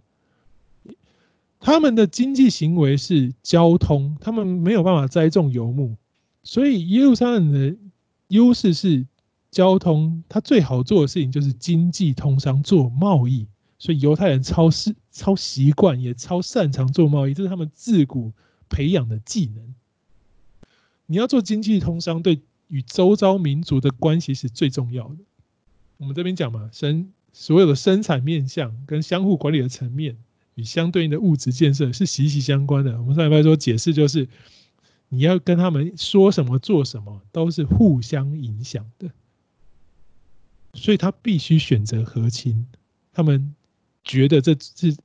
[1.59, 5.96] 他们的经济行为是交通，他们没有办法栽种游牧，
[6.42, 7.77] 所以耶路撒冷的
[8.29, 9.07] 优势是
[9.51, 10.23] 交通。
[10.29, 13.46] 他最好做的事情就是经济通商，做贸易。
[13.81, 18.31] 所以犹太人超是超习惯，也超擅长做贸易，这是他们自古
[18.69, 19.75] 培养的技能。
[21.07, 25.16] 你要做经济通商，对与周遭民族的关系是最重要的。
[25.97, 30.16] 我们这边讲嘛，生所有的生产面向跟相互管理的层面
[30.57, 33.01] 与相对应的物质建设是息息相关的。
[33.01, 34.29] 我们上礼拜说解释就是，
[35.09, 39.11] 你要跟他们说什么做什么都是互相影响的，
[40.75, 42.66] 所以他必须选择和亲，
[43.12, 43.55] 他们
[44.11, 44.96] 觉得这是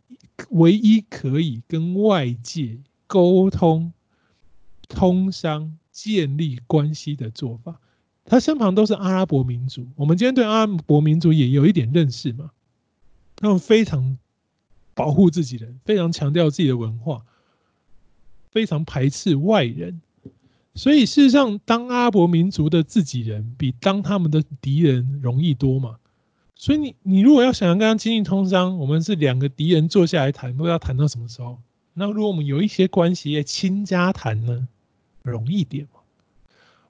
[0.50, 3.94] 唯一可以跟外界沟通、
[4.90, 7.80] 通商、建立关系的做法。
[8.26, 12.50] 他身旁都是阿拉伯民族，我们今天对阿拉伯民族也有一点认识嘛。
[13.36, 14.18] 他们非常
[14.96, 17.22] 保护自己人，非常强调自己的文化，
[18.50, 20.02] 非常排斥外人。
[20.74, 26.00] 所以事实上，当阿拉伯民族的自己人，比当他们的敌人容易多嘛。
[26.56, 31.60] 所以你你如果要想要跟他经济通商，我们是两个敌人坐下来谈，不知道谈到什么时候。
[31.94, 34.68] 那如果我们有一些关系，也亲家谈呢，
[35.22, 35.88] 容易点。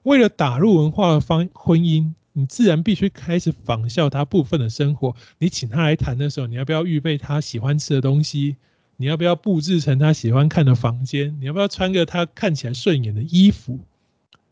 [0.04, 5.16] 为了打入文化的方婚姻，你自然必须开始仿效他部分的生活。
[5.38, 8.56] 你请他来谈的时候，你要不要预备他喜欢吃的东西？
[8.96, 11.36] 你要不要布置成他喜欢看的房间？
[11.40, 13.80] 你要不要穿个他看起来顺眼的衣服？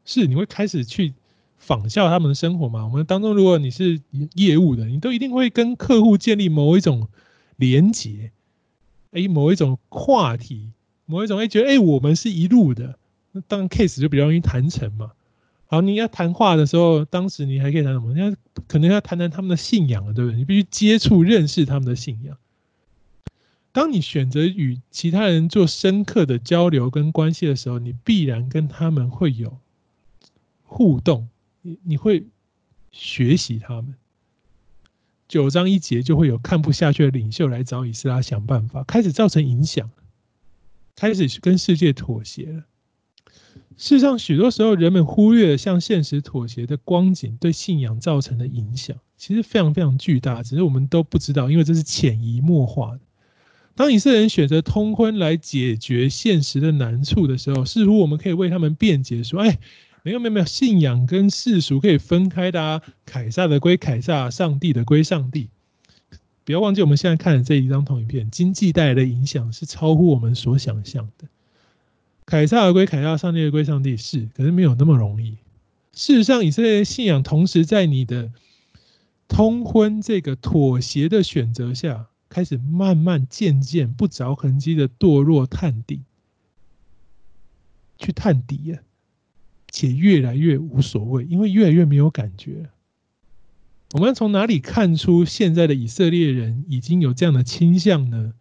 [0.05, 1.15] 是，你会开始去
[1.67, 2.85] 仿效他们的生活嘛？
[2.85, 4.01] 我们当中，如果你是
[4.35, 7.09] 业务的，你都一定会跟客户建立某一种
[7.57, 8.31] 连结，
[9.13, 10.73] 哎，某一种话题，
[11.07, 12.99] 某一种哎，觉得哎，我们是一路的，
[13.33, 15.13] 那当 case 就比较容易谈成嘛。
[15.67, 18.13] 好，你要谈话的时候，当时你还可以谈什么？
[18.13, 18.35] 你要
[18.69, 20.37] 可能要谈谈他们的信仰了，对不对？
[20.37, 22.37] 你必须接触、认识他们的信仰。
[23.73, 29.59] 当你选择与其他人做深刻的交流跟关系的时候，你必然跟他们会有
[30.63, 31.29] 互动，
[31.83, 32.27] 你会
[32.93, 33.95] 学习他们。
[35.27, 39.91] 九章一节就会有看不下去的领袖来找以斯拉想办法，开始造成影响，
[40.95, 42.65] 开始跟世界妥协了。
[43.77, 53.01] 事实上，许多时候人们忽略了向现实妥协的光景对信仰造成的影响，其实非常非常巨大，只是我们都不知道，因为这是潜移默化的。
[53.75, 59.59] 当以色列人选择通婚来解决现实的难处的时候，似乎我们可以为他们辩解说：“哎，
[60.05, 65.49] 没有没有没有，信仰跟世俗可以分开的啊，凯撒的归凯撒，上帝的归上帝。”
[66.45, 71.27] 不要忘记，我们现在看的这一张投影片，经济带来的影响是超乎我们所想象的。
[72.27, 75.39] 凯撒而归凯撒，上帝而归上帝，是，可是没有那么容易。
[75.95, 78.31] 事实上，以色列信仰同时在你的
[79.27, 86.03] 通婚这个妥协的选择下，开始慢慢渐渐不着痕迹的堕落探底，
[87.97, 88.83] 去探底啊，
[89.75, 92.71] 且越来越无所谓，因为越来越没有感觉。
[93.91, 98.35] 我们从哪里看出现在的以色列人已经有这样的倾向呢？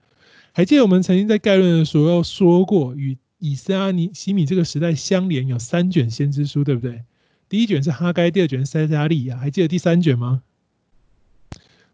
[0.52, 7.02] 还记得我们曾经在概论的时候说过，与以斯拉、尼西米这个时代相连有三卷先知书，对不对？
[7.50, 10.44] 第一卷是哈该，第二卷是塞加利亚，还记得第三卷吗？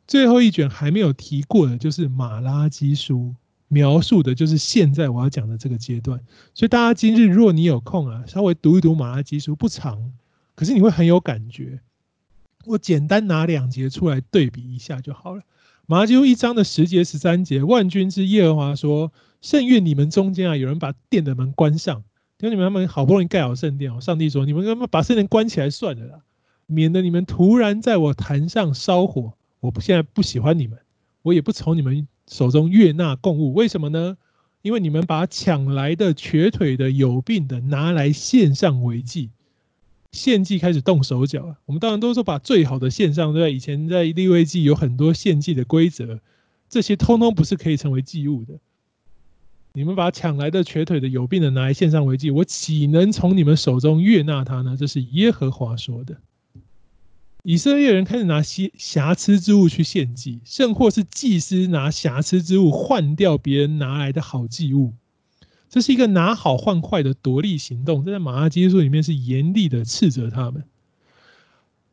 [0.05, 3.35] 最后一卷还没有提过的，就是马拉基书，
[3.70, 6.20] 描述的就是现在我要讲的这个阶段。
[6.53, 10.11] 所以大家今日若你有空啊，稍微读一读马拉基书，不长，
[10.55, 11.80] 可是你会很有感觉。
[12.65, 15.43] 我简单拿两节出来对比一下就好了。
[15.86, 19.13] 马拉基书一章的十节、十三节，万军之耶和华说。
[19.41, 22.03] 圣愿你们中间啊，有人把殿的门关上，
[22.39, 24.01] 因为你们他们好不容易盖好圣殿哦。
[24.01, 26.20] 上帝说：“你们他妈把圣殿关起来算了啦，
[26.65, 29.32] 免得你们突然在我坛上烧火。
[29.61, 30.78] 我不现在不喜欢你们，
[31.22, 33.53] 我也不从你们手中悦纳供物。
[33.53, 34.17] 为什么呢？
[34.61, 39.30] 因为你们把抢来的、瘸腿的、有病的拿来献上为祭。
[40.11, 41.57] 献祭开始动手脚了。
[41.65, 43.49] 我们当然都说把最好的献上，对吧？
[43.49, 46.20] 以前在利未记有很多献祭的规则，
[46.67, 48.55] 这些通通不是可以成为祭物的。
[49.74, 54.76] 你们把抢来的瘸腿的有病的拿来献上为祭，我岂能从你们手中悦纳他呢？
[54.76, 56.17] 这是耶和华说的。
[57.43, 64.93] 以色列人开始拿些瑕疵之物去献祭，甚或是祭司拿瑕疵之物换掉别人拿来的好祭物，
[65.69, 68.03] 这是一个拿好换坏的夺利行动。
[68.03, 70.63] 这在马拉基书里面是严厉的斥责他们。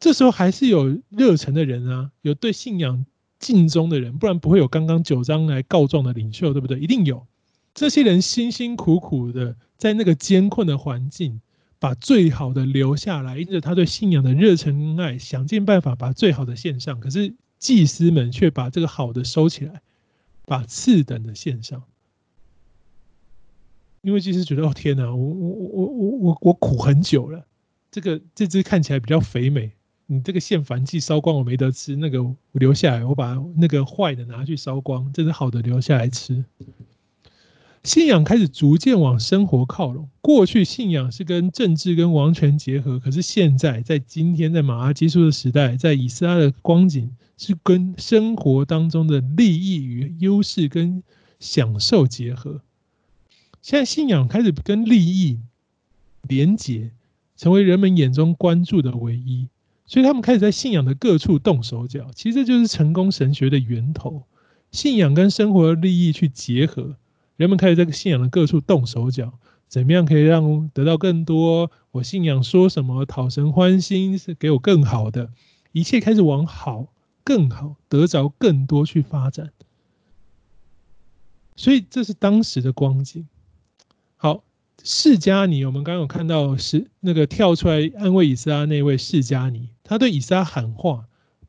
[0.00, 3.06] 这时候还是有热忱的人啊，有对信仰
[3.38, 6.78] 尽忠的人，不然不会有刚刚九章来告状的领袖，对不对？
[6.80, 7.24] 一定有
[7.72, 11.40] 这些人辛辛苦苦的在那个艰困的环境。
[11.78, 16.98] 把最好的留下来，因着他对信仰的热忱跟爱，想尽办法把最好的献上。
[17.00, 19.82] 可是祭司们却把这个好的收起来，
[20.44, 21.82] 把次等的献上。
[24.02, 27.44] 因为祭司觉得，哦天哪，我我我我我我苦很久了，
[27.90, 29.72] 这个这只看起来比较肥美，
[30.06, 36.44] 你这个献燔祭烧光我没得吃，那个我留下来，我把那个坏的拿去烧光，这只好的留下来吃。
[37.86, 40.08] 信仰开始逐渐往生活靠拢。
[40.20, 47.08] 过去信仰是跟政治跟王权结合，可是现在在今天在马拉基书的时代，在以斯拉的光景
[47.38, 51.00] 是跟生活当中的利益与优势跟
[51.38, 52.60] 享受结合。
[53.62, 55.38] 现在信仰开始跟利益
[56.22, 56.90] 连结，
[57.36, 59.46] 成为人们眼中关注的唯一。
[59.86, 62.10] 所以他们开始在信仰的各处动手脚。
[62.16, 64.24] 其实这就是成功神学的源头：
[64.72, 66.96] 信仰跟生活的利益去结合。
[67.36, 71.70] 人们开始在信仰的各处动手脚，怎么样可以让得到更多？
[71.90, 75.30] 我信仰说什么讨神欢心，是给我更好的，
[75.72, 76.86] 一切开始往好、
[77.22, 79.52] 更好、得着更多去发展。
[81.56, 83.26] 所以这是当时的光景。
[84.16, 84.42] 好，
[84.82, 91.06] 释迦尼，我们刚刚有看到是那个跳出来安慰以撒那位释迦尼，他对以撒喊话。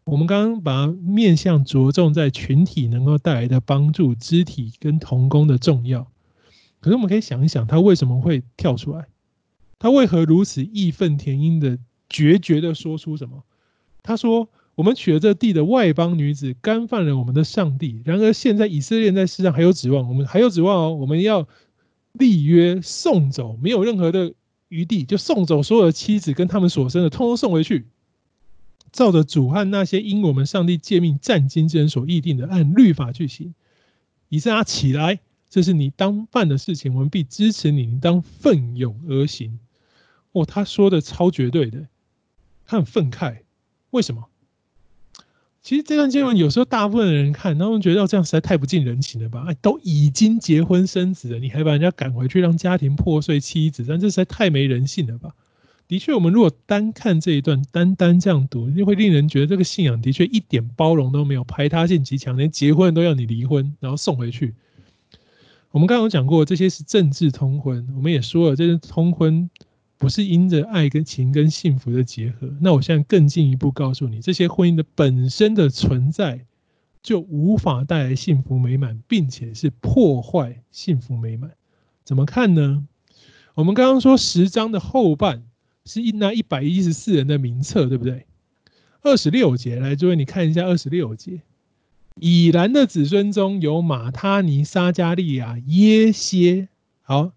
[0.08, 6.10] 我们刚刚把面向着重在群体能够带来的帮助、肢体跟同工的重要。
[6.80, 9.08] 可是我们可以想一想，他为什么会跳出来？
[9.78, 11.78] 他为何如此义愤填膺的
[12.10, 13.44] 决绝的说出什么？
[14.02, 18.02] 他说：“我们取了这地的外邦女子，干犯了我们的上帝。
[18.06, 20.96] 然而现在以色列在世上还有指望，我们还有指望哦。
[20.96, 21.46] 我们要
[22.14, 24.34] 立约送走，没有任何的
[24.70, 27.88] 余地，就送走所有的妻子跟他们所生的，通通送回去。”
[28.98, 33.54] 照着主和那些因我们上帝诫命战经之人所议定的，按律法去行。
[34.28, 35.20] 以赛亚起来，
[35.52, 39.60] 这是你当办的事情，我们必支持你，你当奋勇而行。
[40.32, 41.86] 哦，他说的超绝对的，
[42.66, 43.42] 他很愤慨。
[43.92, 44.24] 为什么？
[45.62, 49.46] 其实这段经文有时候大部分的人看，他们觉得这样实在太不近人情了吧？
[49.48, 55.36] 哎，都已经结婚生子了，你还把人家赶回去，让家庭破碎，妻子，但这实在太没人性了吧？
[55.88, 64.54] 的确，我们如果单看这一段，单单这样读，就会令人觉得这个信仰的确一点包容都没有，排他性极强，连结婚都要你离婚，然后送回去。
[65.72, 69.50] 我们刚刚有讲过，这些是政治通婚，我们也说了，这些通婚
[69.98, 72.54] 不是因着爱跟情跟幸福的结合。
[72.60, 76.46] 那我现在更进一步告诉你，这些婚姻的本身的存在
[77.02, 81.52] 就无法带来幸福美满，并且是破坏幸福美满。
[82.04, 82.86] 怎么看呢？
[83.54, 85.47] 我们刚刚说十章的后半。
[85.88, 88.28] 是印那一百一十四人的名册，对不对？
[89.02, 91.42] 二十六节，来，诸位，你看一下二十六节。
[92.20, 96.68] 以兰的子孙中有马他尼、撒迦利亚、耶歇。
[97.02, 97.28] 好，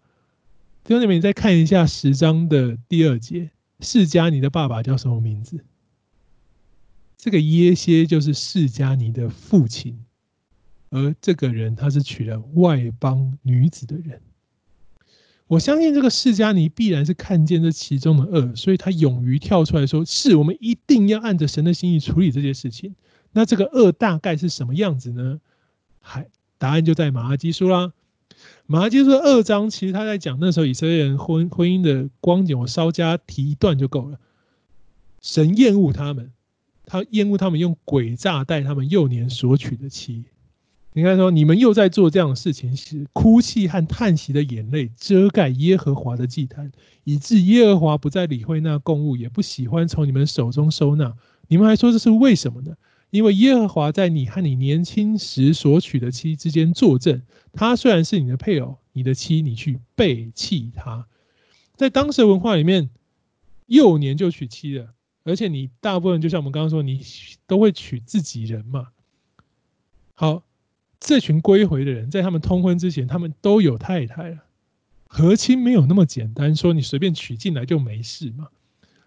[0.82, 5.64] 弟兄姊妹，你再看一下十章的第二节，释迦尼的爸爸叫什么名字？
[7.16, 10.02] 这个耶歇就是释迦尼的父亲，
[10.88, 14.20] 而这个人他是娶了外邦女子的人。
[15.50, 22.94] 我相信这个释迦尼必然是看见这其中的恶，所以他勇于跳出来说：“是我们一定要按着神的心意处理这件事情。”
[23.34, 25.40] 那这个恶大概是什么样子呢？
[26.00, 27.92] 还答案就在马拉基书啦。
[28.66, 34.20] 马拉基书的二章，其实他在讲那时候以色列人婚婚姻的光景，我稍加提一段就够了。
[35.20, 36.30] 神厌恶他们，
[36.86, 40.26] 他厌恶他们用诡诈待他们幼年所娶的妻。
[40.92, 46.72] 你看，说你们又在做这样的事情，是哭泣和叹息的眼泪遮盖耶和华的祭坛，
[47.04, 51.14] 以致耶和华不再理会那供物，也不喜欢从你们手中收纳。
[51.46, 52.74] 你们还说这是为什么呢？
[53.10, 57.22] 因为耶和华在你和你年轻时所娶的妻之间作证，
[57.52, 61.06] 他虽然是你的配偶，你的妻，你去背弃他。
[61.76, 62.90] 在当时文化里面，
[63.66, 67.00] 幼年就娶妻了，而且你大部分就像我们刚刚说，你
[67.46, 68.88] 都会娶自己人嘛。
[70.14, 70.42] 好。
[71.00, 74.38] 这群归回的人，在他们通婚之前，他们都有太太了。
[75.08, 78.48] 和亲没有那么简单，说你随便娶进来就没事嘛。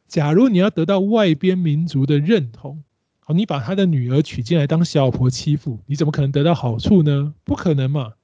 [0.07, 2.83] 假如你要得到外边民族的认同，
[3.19, 7.33] 好，你把他的女儿娶进来当小婆欺负，你怎么可能得到好处呢？
[7.45, 8.15] 不可能嘛！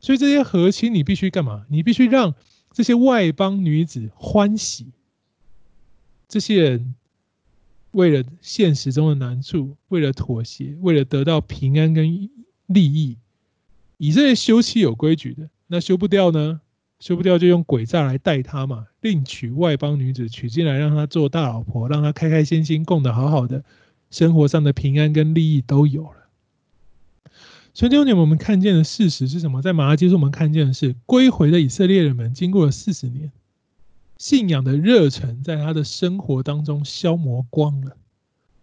[0.00, 1.64] 所以这些和亲，你必须干嘛？
[1.68, 2.34] 你必须让
[2.72, 4.86] 这些外邦女子欢喜。
[6.26, 6.94] 这些人
[7.92, 12.28] 为了现实中的难处，为了妥协，为了得到平安跟
[12.72, 13.16] 利益，
[13.98, 16.60] 以色列休妻有规矩的，那休不掉呢？
[17.00, 23.64] 休不掉就用诡诈来待他嘛，另娶外邦女子娶进来，让他做大老婆，让他开开心心供得好好的，
[24.10, 26.28] 生活上的平安跟利益都有了。
[27.72, 29.62] 所以弟兄姐妹，我们看见的事实是什么？
[29.62, 33.32] 在马拉基书，我们看见的是归回的以色列人们，经过了四十年，
[34.18, 37.96] 信仰的热忱在他的生活当中消磨光了。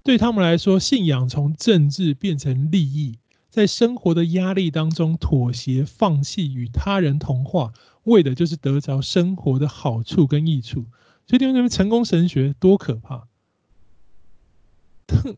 [0.03, 3.18] 对他们来说，信仰从政治变成利益，
[3.58, 7.74] 在生活的压力当中妥协、放弃与他人同化。
[8.03, 10.86] 为的就是得着生活的好处跟益处，
[11.26, 13.28] 所以弟兄姊妹，成功神学多可怕！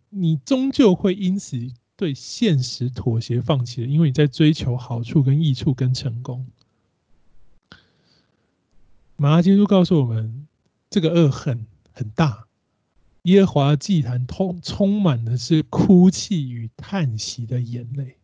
[0.10, 1.58] 你终究会因此
[1.96, 6.46] 对现实妥协放弃的，因为你在追求好处跟益处跟成功。
[9.16, 10.46] 马拉基书告诉我们，
[10.90, 12.49] 这个恶很很大，
[13.30, 18.16] 耶和华祭坛通充满的是哭泣与叹息的眼泪，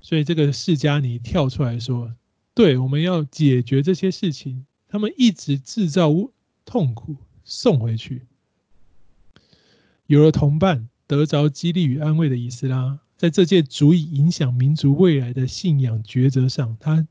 [0.00, 2.12] 所以这个释迦尼跳出来说。
[2.52, 4.66] 对，我们要解决这些事情。
[4.88, 6.12] 他们一直制造
[6.64, 8.22] 痛苦，送回去。
[10.06, 17.06] 有了同伴，得着激励与安慰的伊斯拉，在这届足以影响民族未来的信仰抉择上，他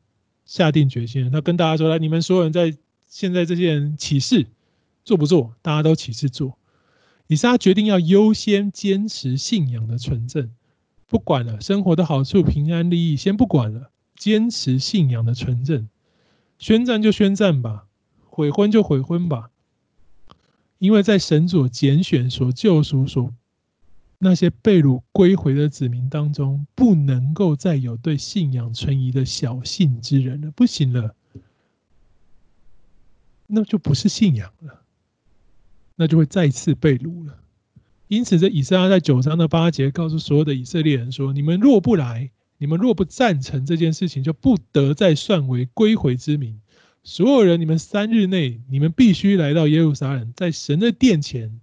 [0.45, 1.29] 下定决心。
[1.31, 2.77] 他跟大家说：“来，你们所有人在
[3.09, 4.47] 现在这些人起誓，
[5.03, 5.55] 做不做？
[5.61, 6.57] 大家都起誓做。”
[7.27, 10.51] 以撒决定要优先坚持信仰的纯正，
[11.07, 13.89] 不管了生活的好处、平安利益，先不管了。
[14.15, 15.89] 坚持信仰的纯正，
[16.59, 17.87] 宣战就宣战吧，
[18.25, 19.49] 悔婚就悔婚吧，
[20.77, 23.33] 因为在神所拣选、所救赎、所
[24.19, 31.15] 那些被掳归回的子民当中，不能够再有对信仰存疑的小信之人了，不行了，
[33.47, 34.82] 那就不是信仰了，
[35.95, 37.39] 那就会再次被掳了。
[38.07, 46.61] 因此，这以色列在九章的八节告诉所有的以色列人说：“你们若不来。”你们若不赞成这件事情，就不得再算为归回之民。
[47.03, 51.59] 所有人，你们三日内，你们必须来到耶路撒冷，在神的殿前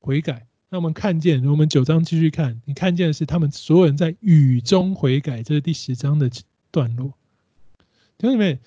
[0.00, 0.48] 悔改。
[0.70, 6.28] 那我们看见，我们九章继续看，你看见的是他们所有人在雨中悔改，这是第十章的
[6.72, 7.12] 段落。
[8.18, 8.58] 听兄姊妹，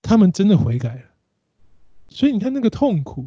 [0.00, 1.02] 他们真的悔改了。
[2.08, 3.26] 所以你看那个痛苦，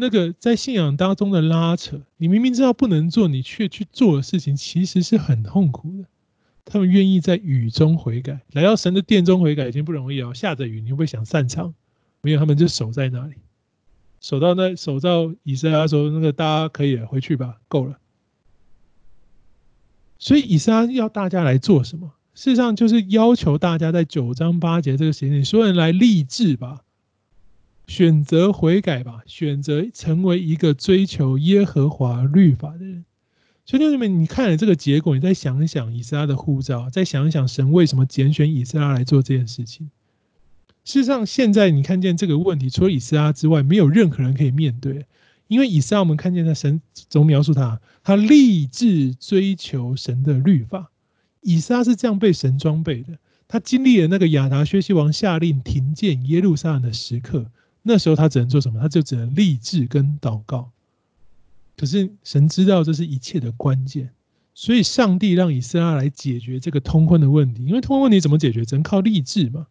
[0.00, 6.08] 那个在信仰当中的拉扯，你明明知道不能做，你却去做的事情，其实是很痛苦的。
[6.64, 10.32] 他们愿意在雨中悔改，来到神的殿中悔改已经不容易了。
[10.34, 11.74] 下着雨，你会不会想散场？
[12.22, 13.34] 没有，他们就守在那里，
[14.20, 17.98] 守到那守到以斯拉说：“那个大家可以，回去吧，够了。”
[20.18, 22.12] 所以以斯拉要大家来做什么？
[22.34, 26.82] 事实上就是要求大家在九章八节这个时间里，所有人来立志吧，
[27.90, 33.04] 选择悔改吧，选择成为一个追求耶和华律法的人。
[33.66, 39.90] 所以弟兄们，你看了这个结果，你再想一想以斯拉的护照，再想一想神为什么拣选以斯拉来做这件事情。
[40.84, 45.06] 事实上，现在你看见这个问题，除了以斯拉之外，没有任何人可以面对。
[45.48, 50.92] 因为以斯拉，我们看见他神怎么描述他，他立志追求神的律法。
[51.40, 53.18] 以撒是这样被神装备的，
[53.48, 57.50] 他经历了那个亚达薛西王下令停建耶路撒冷的时刻，
[57.82, 58.80] 那时候他只能做什么？
[58.80, 60.70] 他就只能立志跟祷告。
[61.76, 64.10] 可是神知道这是一切的关键，
[64.52, 67.64] 所以上帝让以色列来解决这个通婚的问题。
[67.64, 68.64] 因为通婚问题怎么解决？
[68.64, 69.66] 只能靠立志嘛。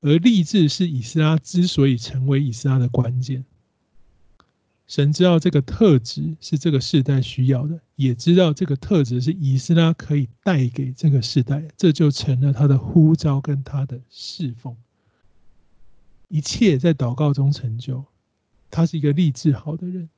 [0.00, 3.44] 而立志是以色列之所以成为以色列的关键。
[4.86, 14.76] 神知道这个特质是这个世代需要的，也知道这个特质是以色列可以带给这个世代，这就成了他的呼召跟他的侍奉。
[16.34, 18.04] 一切在祷告中成就。
[18.68, 20.08] 他是一个立志好的人。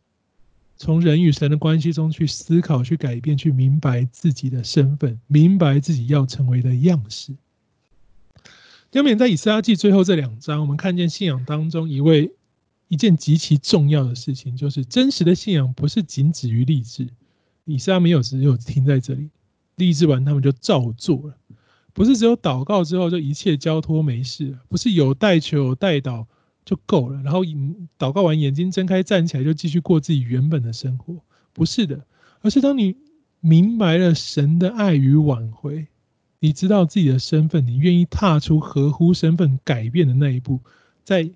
[0.78, 7.34] 从人与神的关系中去思考、去改变、去明白自己的身份，明白自己要成为的样式。
[8.92, 12.32] 下面在以斯拉记最后这两章，我们看见信仰当中一位
[12.88, 17.06] 一件极其重要的事情，就是真实的信仰不是仅止于立志。
[17.66, 19.28] 以斯拉没有只有停在这里，
[19.74, 21.36] 立志完他们就照做了，
[21.96, 26.26] 不是只有祷告之后就一切交托没事，不是有代求有带祷。
[26.66, 27.44] 就够了，然后
[27.96, 31.22] 祷告完，眼睛睁开，站起来就继续过自己原本的生活，
[31.52, 32.04] 不是的，
[32.40, 32.96] 而是当你
[33.38, 35.86] 明白了神的爱与挽回，
[36.40, 40.58] 你知道自己的身份，你愿意踏出合乎身份改变的那一步，
[41.04, 41.30] 在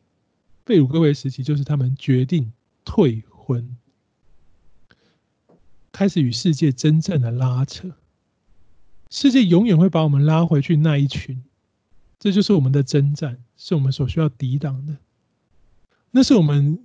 [0.64, 2.52] 被掳归回时期，就是他们决定
[2.84, 3.76] 退婚，
[5.92, 7.88] 开始与世界真正的拉扯。
[9.10, 11.42] 世界永远会把我们拉回去那一群，
[12.18, 14.96] 这就是我们的征战，是我们所需要抵挡的。
[16.12, 16.78] 那是我们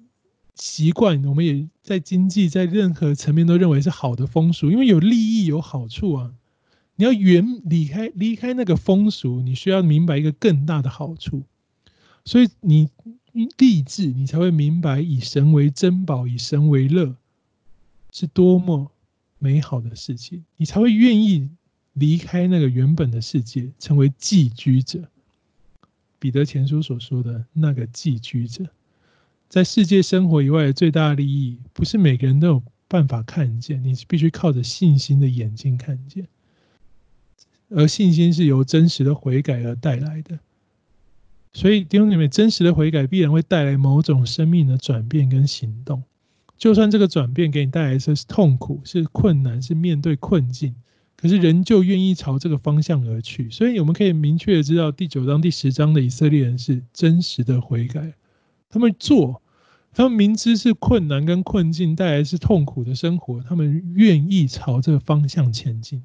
[0.55, 6.33] 习惯，我们也在经济在任何层面都认为是好的风俗，因为有利益有好处啊。
[6.95, 11.43] 你要远离开离开那个风俗，你需要明白一个更大的好处。
[12.23, 12.89] 所以你
[13.57, 17.15] 立志，你才会明白以神为珍宝，以神为乐，
[18.11, 18.91] 是多么
[19.37, 20.45] 美好的事情。
[20.55, 21.49] 你才会愿意
[21.95, 25.03] 离开那个原本的世界，成为寄居者。
[26.17, 28.65] 彼得前书所说的那个寄居者，
[29.49, 36.27] 在世界生活以外的最大利益，不是每个人都有办法看见，你必须靠着信心的眼睛看见。
[37.69, 40.39] 而信心是由真实的悔改而带来的。
[41.53, 46.03] 所以弟兄姊妹，真实的悔改必然会带来某种生命的转变跟行动。
[46.57, 50.75] 就算这个转变给你带来的是痛苦、是困难、是面对困境，
[51.17, 53.49] 可是人就愿意朝这个方向而去。
[53.49, 58.13] 所以我们可以明确的知道，第九章、第十章的以色列人是真实的悔改。
[58.69, 59.41] 他们做，
[59.93, 66.03] 他们明知是困难跟困境带来是痛苦的生活，他们愿意朝这个方向前进。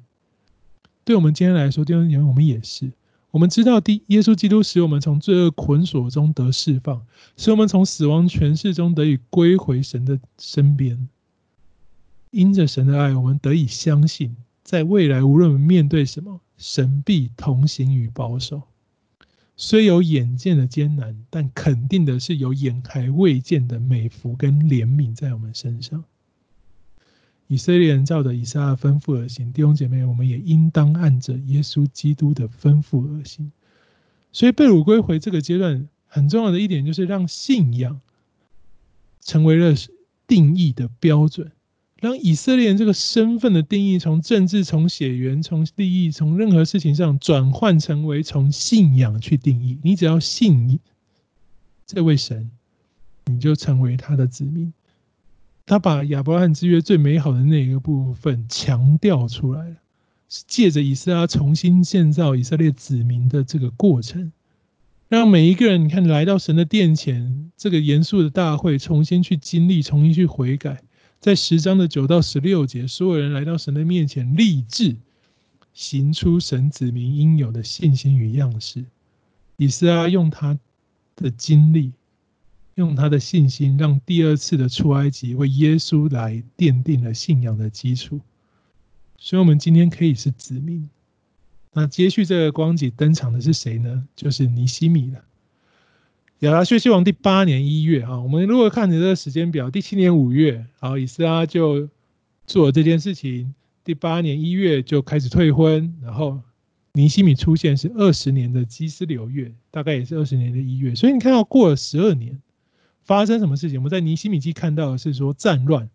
[1.03, 2.91] 对我们今天来说，弟兄姐妹，我们也是。
[3.31, 7.01] 我们知道，第耶稣基督使我们从罪恶捆锁中得释放，
[7.37, 11.07] 使我们从死亡权势中得以归回神的身边。
[12.29, 18.61] 因着神的爱，我们得以相信，在未来无论面对什么，神必同行与保守。
[19.57, 26.03] 虽有眼见的艰难，但肯定的是有眼还未见的美福跟怜悯在我们身上。
[27.47, 33.51] 以色列人照着以赛亚吩咐而行，弟兄姐妹，我们也应当按着耶稣基督的吩咐而行。
[34.31, 37.99] 所以被掳归回这个阶段很重要的一点，就是让信仰
[39.19, 39.75] 成为了
[40.25, 41.51] 定义的标准，
[42.01, 49.77] 让以色列人这个身份的定义从政治、从血缘、从利益、从任何事情上转换成为从信仰去定义。
[49.83, 50.79] 你只要信
[51.85, 52.49] 这位神，
[53.27, 54.73] 你就成为他的子民。
[55.67, 59.75] 他把亚伯拉罕之约最美好的那一个部分强调出来了，
[60.27, 64.31] 是借着以色列重新建造以色列子民的这个过程，
[65.07, 70.81] 让每一个人你看来到神的殿前，这个严肃的大会重新去经历，重新去悔改。
[71.21, 74.97] 在十章的九到十六节，所有人来到神的面前，立志
[75.71, 78.83] 行出神子民应有的信心与样式。
[79.55, 80.59] 以色列用他
[81.15, 81.93] 的经历。
[82.75, 88.21] 用他的信心，让第二次的出埃及为耶稣来奠定了信仰的基础。
[89.17, 90.89] 所以，我们今天可以是子民。
[91.73, 94.07] 那接续这个光景登场的是谁呢？
[94.15, 95.21] 就是尼西米了。
[96.41, 101.87] 亚达薛西王第八年一月啊，我们如果看着这个时间表，第七年五月，好，以斯拉就
[102.47, 103.53] 做了这件事情。
[103.83, 106.39] 第八年一月就开始退婚，然后
[106.93, 110.95] 尼西米出现是二十年的基斯流月，大概也是二十年的一月。
[110.95, 112.39] 所以你看到过了十二年。
[113.03, 113.79] 发生什么事情？
[113.79, 115.89] 我们在尼西米记看到的是说战乱，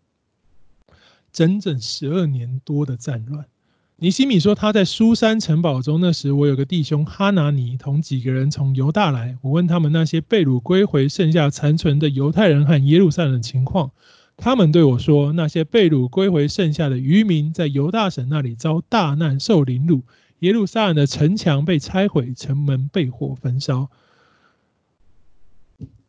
[1.31, 3.45] 整整十二年多的战乱。
[3.99, 13.89] 尼西米说他在苏珊城堡中，那时我有个弟兄哈拿尼同几个人从犹大来，我问他们那些被掳归回剩下残存的犹太人和耶路撒冷的情况，
[14.37, 20.03] 他们对我说，那些被掳归回剩下的余民在犹大省那里遭大难受凌辱，
[20.39, 23.89] 耶路撒冷的城墙被拆毁，城门被火焚烧。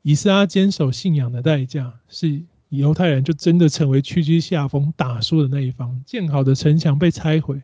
[0.02, 6.02] 以斯拉坚守信仰的代价是犹太人就真的成为屈居下风、打输的那一方。
[6.04, 7.62] 建好的城墙被拆毁，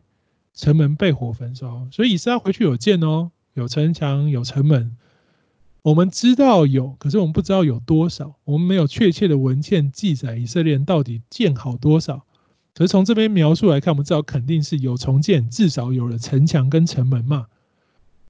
[0.55, 1.87] 城门被火焚烧。
[1.91, 4.95] 所以以色列回去有建哦，有城墙，有城门。
[5.81, 8.35] 我们知道有，可是我们不知道有多少。
[8.43, 12.25] 我们没有确切的文献记载以色列人到底建好多少。
[12.73, 17.45] 可是从这边描述来看，我们知道肯定是有重建，至少有了城墙跟城门嘛。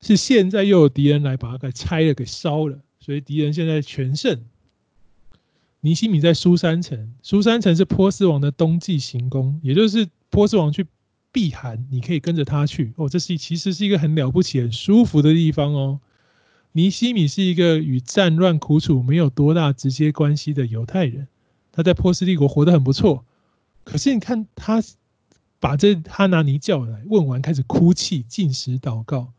[0.01, 2.77] 是现在又有敌人来把它给拆了，给烧了。
[2.99, 4.43] 所以敌人现在全胜。
[5.79, 10.85] 尼希米在苏珊城，苏珊城是波斯王的冬季行宫，也就是波斯王去
[11.35, 12.93] 避寒，你可以跟着他去。
[12.95, 15.99] 哦，这是其实是一个很了不起、很舒服的地方哦。
[16.71, 21.27] 尼西米是一个与战乱苦楚没有多大直接关系的犹太人，
[21.73, 23.25] 他在波斯帝国活得很不错。
[23.83, 24.81] 可是你看他
[25.59, 29.33] 把这哈拿尼叫来，问完开始哭泣、进食、祷告，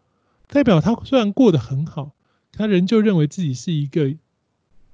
[0.48, 2.12] 代表他虽然过得很好。
[2.52, 4.14] 他仍旧认为自己是一个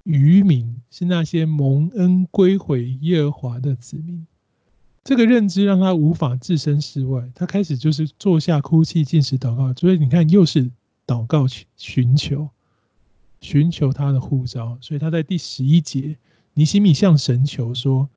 [0.04, 4.24] 渔民，是那些蒙恩归回耶和华的子民。
[5.04, 9.72] 这个认知让他无法置身事外，他开始就是坐下哭泣、进食、祷告。
[9.74, 10.70] 所以你看，又是
[11.06, 11.46] 祷告、
[11.76, 12.48] 寻求。
[13.40, 14.78] 寻求他的护照。
[14.80, 16.16] 所以他在第十一节，
[16.54, 18.08] 尼希米向神求说：“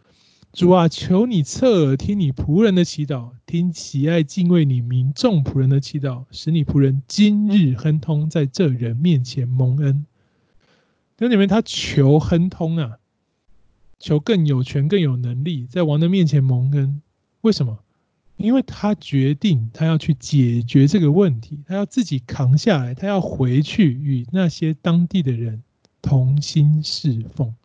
[0.54, 10.06] 主啊，求你侧耳听你仆人的祈祷，听喜爱敬畏你民众仆人的祈祷，使你仆人今日亨通，在这人面前蒙恩。”
[11.18, 12.98] 跟你们，他求亨通啊，
[14.06, 17.02] 求更有权、更有能力，在王的面前蒙恩。
[17.42, 17.80] 为什么？
[18.38, 25.64] 因为他决定他要去解决这个问题，他要自己扛下来，他要回去与那些当地的人
[26.04, 27.56] 同心侍奉。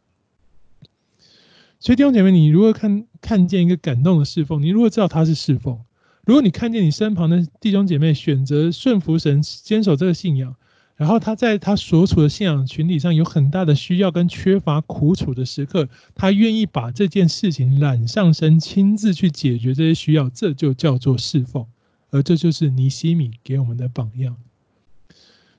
[1.79, 5.79] 所以弟兄姐妹，你如果看看见一个感动的侍奉，你如果知道他是侍奉，
[6.25, 10.57] 如果你看见你身旁的弟兄姐妹选择顺服神，坚守这个信仰。
[11.01, 21.67] 然后他在他所处的信仰群体上有很大的需要跟缺乏苦楚的时刻，他愿意把这件事情揽上身，亲自去解决这些需要，这就叫做侍奉，
[22.11, 24.37] 而这就是尼西米给我们的榜样。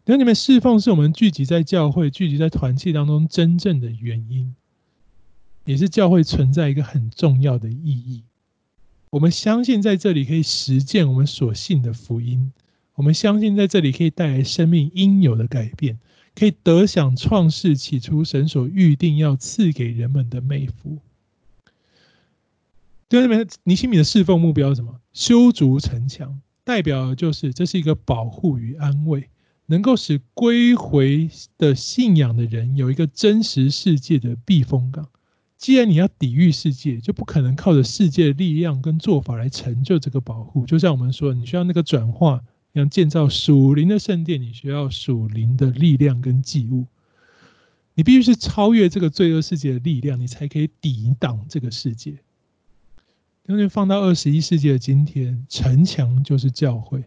[0.06, 4.56] 弟兄们，侍奉是我们聚集在教会、聚集在团契当中真正的原因，
[5.66, 8.22] 也是教会存在一个很重要的意义。
[9.10, 12.54] 我们相信在这里可以实践我们所信的福音。
[12.96, 15.98] 我们相信，在这里可以带来生命应有的改变，
[16.36, 21.00] 可以得享创世起初神所预定要赐给人们的美福。
[23.08, 25.00] 对，那边尼西米的侍奉目标是什么？
[25.14, 29.30] 修筑城墙，代表就是这是一个保护与安慰，
[29.66, 35.10] 能够使归回的信仰的人有一个真实世界的避风港。
[35.58, 40.66] 既然你要抵御世界，就不可能靠着世界力量跟做法来成就这个保护。
[40.66, 42.42] 就像我们说，你需要那个转化。
[42.74, 46.86] 要建造属灵的圣殿，你需要属灵的力量跟祭物。
[47.93, 52.17] 你必须是超越这个罪恶世界的力量，你才可以抵挡这个世界。
[53.47, 57.03] 因为放到二十一世纪的今天，城墙就是教会，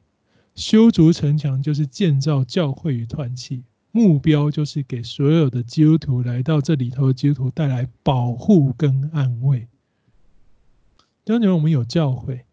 [0.54, 3.62] 修筑城墙就是建造教会与团契，
[3.92, 9.66] 目标就是给所有的基督徒来到这里头的基督徒带来保护跟安慰。
[11.24, 12.44] 当年我们有教会。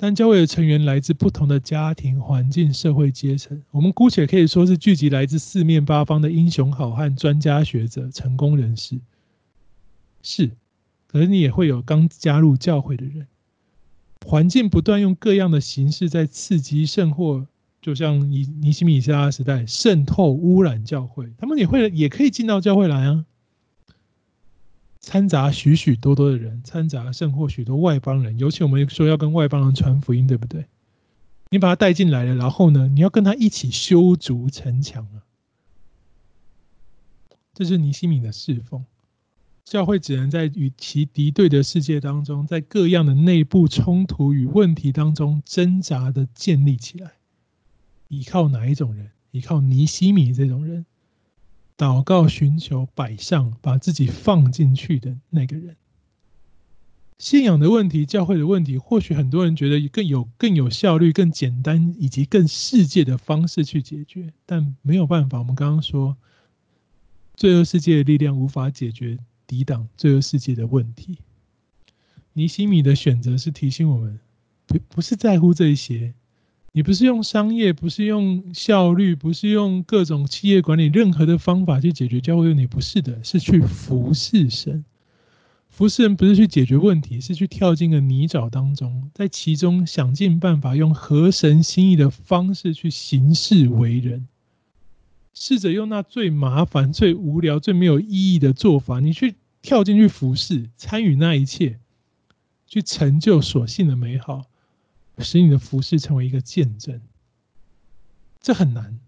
[0.00, 8.96] 但教会的成员来自不同的家庭环境、社会阶层，我们姑且可以说是聚集来自四面八方的英雄好汉、专家学者、成功人士。
[10.22, 10.52] 是，
[11.08, 13.26] 可是你也会有刚加入教会的人，
[14.24, 17.44] 环境不断用各样的形式在刺激、甚或
[17.82, 23.24] 就像尼尼西米以斯拉时代渗透、污染教会，他们也会也可以进到教会来啊。
[25.08, 30.66] 掺杂许许多多的人，掺杂甚或许多外邦人，尤其我们说要跟外邦人传福音，对不对？
[31.48, 35.24] 你把他带进来了，然后呢，你要跟他一起修筑城墙啊！
[37.54, 38.84] 这是尼西米的侍奉。
[39.64, 47.12] 教会只能在与其敌对的世界当中，在各样的内部冲突与问题当中挣扎的建立起来。
[48.08, 49.10] 依靠哪一种人？
[49.30, 50.84] 依靠尼西米这种人。
[51.78, 55.76] 祷告、寻求、摆上，把自己放进去的那个人。
[57.18, 65.38] 信仰的问题、教会的问题，或许很多人觉得更有、更有效率、更简单以及更世界的方式去解决，但没有办法。
[65.38, 66.16] 我们刚刚说，
[67.36, 69.16] 罪恶世界的力量无法解决、
[69.46, 71.18] 抵挡罪恶世界的问题。
[72.32, 74.18] 尼西米的选择是提醒我们，
[74.66, 76.12] 不不是在乎这些。
[76.78, 84.84] 你不是用商业，不是用效率，不是用各种企业管理任何的方法去解决教会问题，不是的，是去服侍神。
[85.68, 94.28] 服侍人不是去解决问题，是去跳进个泥沼当中，在其中想尽办法用合神心意的方式去行事为人。
[95.34, 101.80] 试着用那最麻烦、最无聊、最没有意义的做法，你去跳进去服侍，参与那一切，
[102.68, 104.44] 去成就所信的美好。
[105.24, 107.00] 使你的服饰成为一个见证，
[108.40, 108.98] 这很难。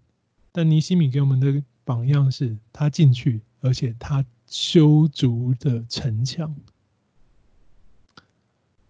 [0.51, 6.55] 但尼西米给我们的榜样是他进去，而且他修筑的城墙，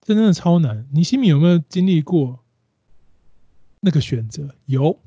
[0.02, 0.88] 这真的超难。
[0.92, 2.40] 尼西米有没有经历过
[3.80, 4.56] 那个选择？
[4.66, 5.00] 有，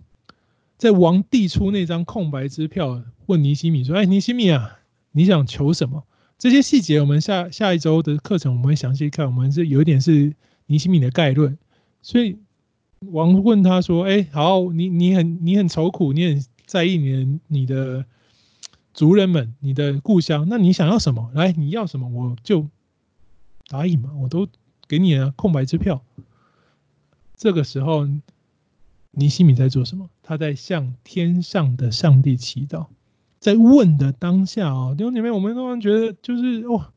[0.78, 4.78] 在王递出那张空白支票，问尼西米说：“哎，尼西米啊，
[5.10, 6.06] 你想求什么？”
[6.38, 9.26] 这些细节，我们下下一周的课程我们会详细看。
[9.26, 10.34] 我们是有一点是
[10.66, 11.58] 尼西米的概论。
[12.04, 12.36] 所以
[13.00, 18.04] 王问他说：“哎，好，你你很你很愁苦，你很在意你的你的
[18.92, 21.30] 族人们，你的故乡，那你想要什么？
[21.34, 22.68] 来，你要什么，我就
[23.68, 24.46] 答应嘛，我都
[24.86, 26.04] 给你啊空白支票。
[27.36, 28.06] ”这个时候，
[29.12, 30.10] 尼西米在做什么？
[30.22, 32.88] 他在向天上的上帝祈祷，
[33.40, 36.90] 在问的当下啊，弟兄姐妹，我们突然觉得就是哇。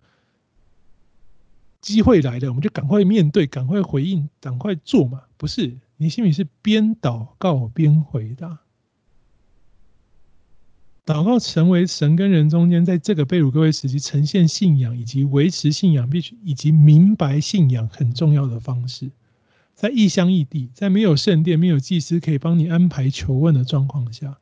[1.87, 5.21] 机会来了，我们就赶快面对，赶快回应，赶快做嘛。
[5.37, 8.59] 不是，你心里是边祷告边回答。
[11.05, 19.09] 祷告成为神跟人中间，在这个被掳归回时期呈现信仰以及维持信仰，必须以及明白信仰很重要的方式。
[19.73, 24.37] 在异乡异地，在没有圣殿、没有祭司可以帮你安排求问的状况下，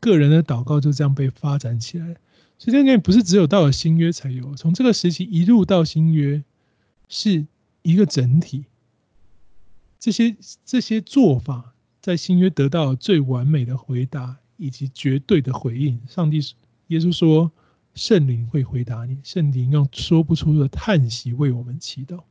[0.00, 2.16] 个人的祷告就这样被发展起来。
[2.58, 6.42] 所以这件不是只有到了新约才有，从这个时期一路到新约
[7.10, 7.44] 是
[7.82, 8.64] 一个整体。
[9.98, 10.34] 这些
[10.64, 16.00] 这些做法在新约得到最完美的回答以及绝对的回应。
[16.08, 16.38] 上帝
[16.86, 17.52] 耶稣说
[17.94, 22.22] ：“圣灵会回答你，圣灵用说不出的叹息为我们祈祷。”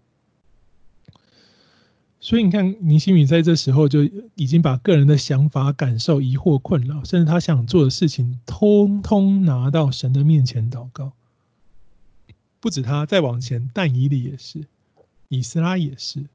[2.21, 4.03] 所以你看，尼西米在这时候就
[4.36, 11.13] 已经把个人的想法、感受、疑惑、困扰，甚至他想做的事情，通通拿到神的面前祷告。
[12.60, 14.66] 不止他，再往前，但以理也是，
[15.28, 16.26] 以斯拉也是。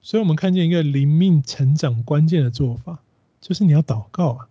[0.00, 3.00] 所以我们看见一个灵命成长关键的做法，
[3.40, 4.48] 就是你要祷告啊！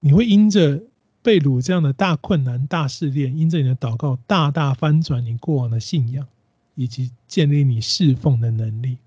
[0.00, 0.82] 你会因着
[1.22, 6.26] 被掳这样的大困难、大试炼，因着你的祷告，大大翻转你过往的信仰，
[6.74, 8.98] 以及建立你侍奉的能力。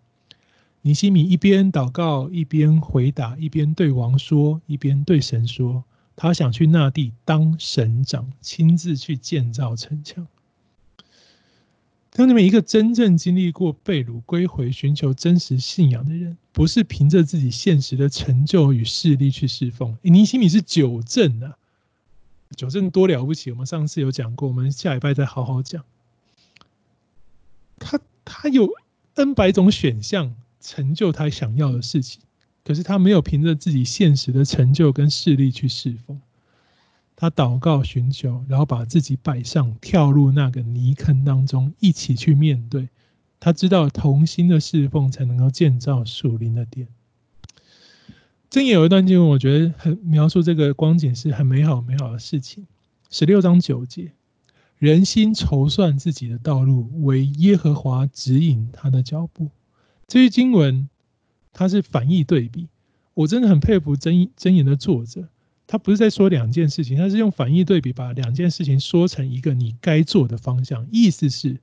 [0.82, 5.84] 尼西米一边祷告，一边回答，一边对王说，一边对神说
[6.18, 10.28] ：“他想去那地当省长，亲自去建造城墙。”
[12.12, 19.98] 当你们一个真正经历过被掳归回、寻求真实信仰的人，不是凭着自己现实的成就与势力去侍奉。
[20.02, 21.58] 尼西米是九正啊，
[22.56, 23.52] 九正多了不起！
[23.52, 25.84] 我们上次有讲过，我们下礼拜再好好讲。
[27.80, 28.70] 他他有
[29.16, 30.36] N 百种选项。
[30.64, 32.22] 成就他想要的事情，
[32.64, 36.22] 可是他没有凭着自己现实的成就跟势力去侍奉。
[37.22, 42.90] 他祷告寻求，然后把自己摆上，跳入那个泥坑当中，一起去面对。
[43.40, 46.88] 他知道同心的侍奉才能够建造属灵的殿。
[48.50, 52.66] 箴言有一段经文，我觉得很描述这个光景是很美好美好的事情。
[53.12, 54.14] 十六章九节，
[54.80, 59.52] 人心筹算自己的道路，为耶和华指引他的脚步。
[60.08, 60.90] 这些经文，
[61.54, 62.68] 它是反义对比。
[63.14, 65.30] 我真的很佩服箴箴言的作者，
[65.72, 70.86] 他不是在说两件事情，他是用反义对比把两件事情说成一个你该做的方向。
[70.92, 71.58] 意思是，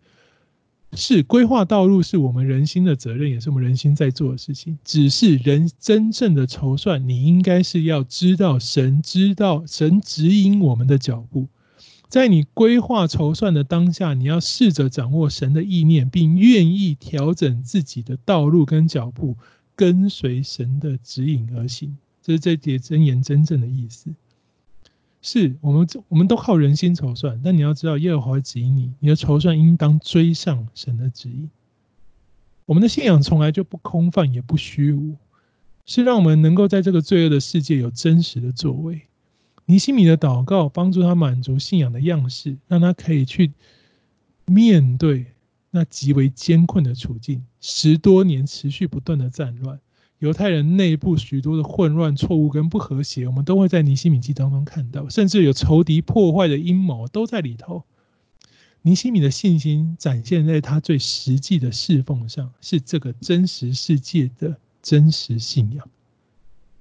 [0.94, 4.78] 是规划道路是我们人心的责任，也是我们人心在做的事情。
[4.82, 11.46] 只是人真正的筹算，你应该是要知道神知道神指引我们的脚步。
[12.08, 19.36] 在你规划筹算的当下，你要试着掌握神的意念，并愿意调整自己的道路跟脚步，
[19.76, 21.98] 跟随神的指引而行。
[22.28, 24.10] 这是这节箴言真正的意思。
[25.22, 31.48] 是我们我们都靠人心筹算，但你要知道耶和华指引你，你的筹算应当追上神的指引。
[32.66, 35.16] 我们的信仰从来就不空泛，也不虚无，
[35.86, 39.00] 是让我们能够在这个罪恶的世界有真实的作为。
[39.64, 43.52] 尼西米的祷告帮助他满足信仰的样式，让他可以去
[44.44, 45.24] 面对
[45.70, 47.42] 那极为艰困的处境。
[47.62, 49.80] 十多年持续不断的战乱，
[50.18, 57.84] 犹太人内部许多的混乱、错误跟不和谐，我们都会在尼西米记当中看到，甚至有仇敌破坏的阴谋都在里头。
[58.82, 65.88] 尼西米的信心展现在他最实际的侍奉上，是这个真实世界的真实信仰。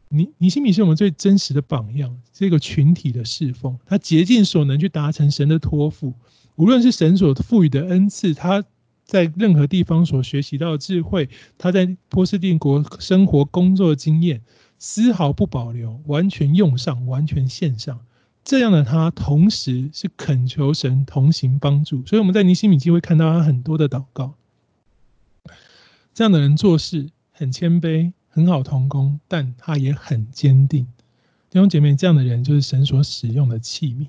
[0.09, 6.13] 尼尼西米是我们最真实的榜样，这个群体的侍奉，他竭尽所能去达成神的托付，
[6.55, 8.63] 无论是神所赋予的恩赐，他
[9.07, 14.41] 在任何地方所学习到的智慧，他在波斯帝国生活工作的经验，
[14.77, 17.99] 丝毫不保留，完全用上，完全献上。
[18.43, 24.35] 这样的他，同时是恳求神同行帮助，所以我们在尼西米记会看到他很多的祷告。
[26.13, 28.13] 这样的人做事很谦卑。
[28.29, 30.85] 很好同工，但他也很坚定。
[31.49, 34.07] 弟兄姐妹，这样的人就是神所使用的器皿。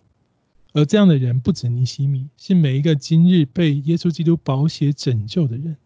[0.73, 5.77] 而这样的人不止尼西米，是每一个今日被耶稣基督宝血拯救的人，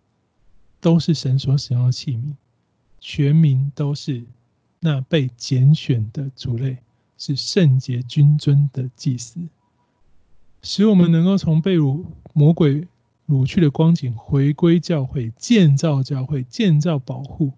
[0.81, 2.35] 都是神所使用的器皿。
[3.01, 4.25] 全民都是
[4.79, 6.79] 那被拣选的族类，
[7.19, 9.41] 是圣洁君尊的祭司，
[10.63, 12.87] 使我们能够从被掳魔鬼
[13.29, 17.53] 掳去的光景回归教会，建造教会，建造保护。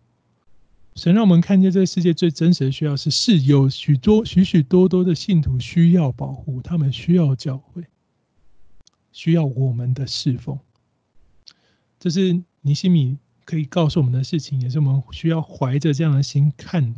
[0.95, 7.84] 神让我们看见这个世界最真实的需要是，是有许多许许多多的信徒需要保护，他们需要教会，
[9.11, 10.57] 需要我们的侍奉。
[11.99, 16.95] 这是尼西米可以告诉我们的事情，也是我们需要怀着这样的心看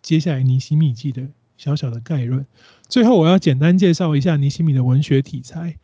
[0.00, 1.26] 接下来尼西米记的
[1.56, 2.46] 小小的概论。
[2.88, 5.76] 最后，我要简单介绍一下尼西米的文学题材。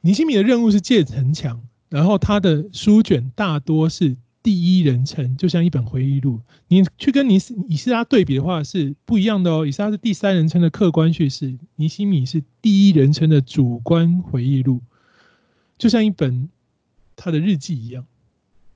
[0.00, 4.16] 尼西米的任务是建城墙，然后他的书卷大多是。
[4.46, 6.40] 第一人称，就像一本回忆录。
[6.68, 7.34] 你去跟尼
[7.68, 9.66] 以斯拉对比的话是不一样的哦。
[9.66, 14.82] 以斯拉是第三人称的客观叙事，尼西米是第一人称的主观回忆录，
[15.76, 16.48] 就像一本
[17.16, 18.06] 他的日记一样。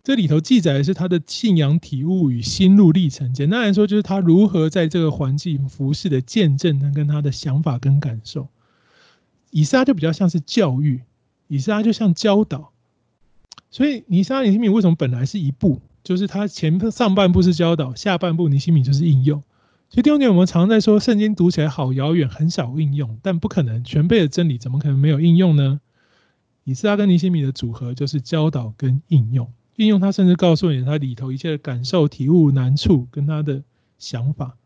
[0.02, 3.32] 这里头记载的是他的信仰体悟与心路历程。
[3.32, 8.48] 简单来说，就是他如何在这个环境服侍的见证，跟他的想法跟感受。
[9.52, 11.02] 以撒就比较像是教育，
[11.46, 12.72] 以撒就像教导。
[13.70, 15.80] 所以尼撒尼西米为什么本来是一部？
[16.03, 19.42] 就是它前上半部是教导，下半部尼西米就是应用。
[19.90, 25.80] 所以第二点，我们常在说圣经读起来好遥远，很少应用，但不可能全备的真理，怎么可能没有应用呢？
[26.64, 29.53] 以斯拉跟尼西米的组合就是教导跟应用。
[29.76, 33.62] 应用它甚至告诉你它里头一切的感受、体悟、难处跟他的
[33.98, 34.57] 想法，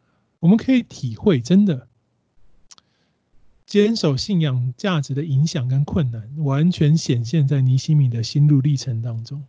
[0.41, 1.89] 我们可以体会真的。
[3.66, 9.42] 坚守信仰价值的影响跟困难，完全显现在尼西米的心路历程当中。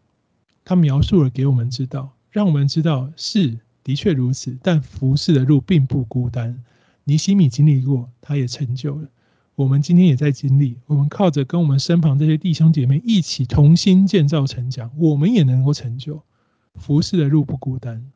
[0.64, 4.58] 他描述了给我们知道，让我们知道是的确如此。
[4.64, 6.64] 但服侍的路并不孤单，
[7.04, 9.08] 尼西米经历过，他也成就了。
[9.54, 16.24] 我们今天也在经历，我们靠着跟我们身旁这些弟兄姐妹一起同心建造城墙，我们也能够成就。
[16.76, 18.12] 服侍的路不孤单，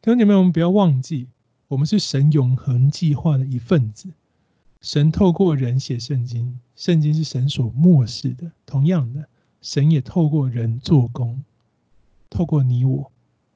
[0.00, 1.28] 弟兄姐妹，我们不要忘记，
[1.68, 4.08] 我们是神永恒计划的一份子。
[4.82, 8.50] 神透过人写圣经，圣经是神所默示的。
[8.66, 9.28] 同样的，
[9.60, 11.44] 神也透过人做工，
[12.28, 13.10] 透过你我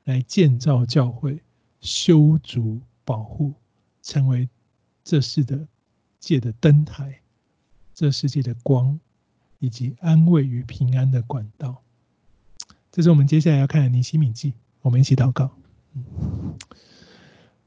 [0.05, 1.43] 来建造教会、
[1.81, 3.53] 修筑、保护，
[4.03, 4.49] 成为
[5.03, 5.67] 这世的
[6.21, 7.21] 界的灯台，
[7.93, 9.01] 这世界的光，
[9.59, 11.83] 以及安慰与平安的管道。
[12.93, 15.51] 这是我们接下来要看的尼西米记，我们一起祷告。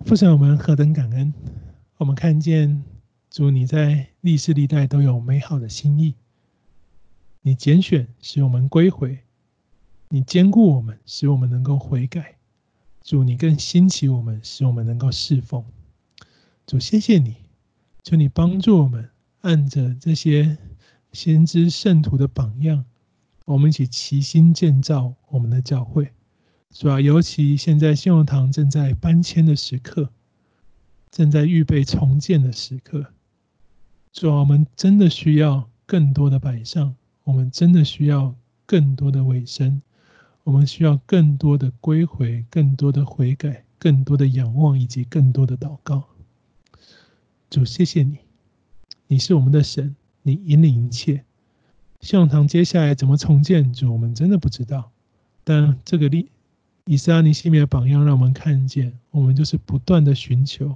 [0.05, 1.34] 父神，我们何等感恩，
[1.97, 2.82] 我们看见。
[3.30, 6.15] 主，你在历世历代都有美好的心意。
[7.41, 9.19] 你拣选使我们归回，
[10.09, 12.38] 你坚固我们，使我们能够悔改。
[13.03, 15.63] 主，你更兴起我们，使我们能够侍奉。
[16.65, 17.36] 主，谢谢你，
[18.03, 19.09] 求你帮助我们，
[19.41, 20.57] 按着这些
[21.13, 22.84] 先知圣徒的榜样，
[23.45, 26.11] 我们一起齐心建造我们的教会。
[26.71, 30.09] 主啊，尤其现在信用堂正在搬迁的时刻，
[31.11, 33.13] 正在预备重建的时刻。
[34.12, 38.36] 主啊，我们真的需要更多的摆上，我们真的需要
[38.66, 39.82] 更多的委身，
[40.43, 46.03] 我们需要更多的归回，更多的悔改，更多的仰望，以及更多的祷告。
[47.49, 48.18] 主，谢谢你，
[49.07, 51.24] 你是我们的神，你引领一切。
[52.01, 53.72] 信荣堂接下来怎么重建？
[53.74, 54.91] 主，我们真的不知道。
[55.43, 56.30] 但这个例
[56.86, 60.76] 以斯拉尼西米的榜样，让我们看见，我们就是不断的寻求。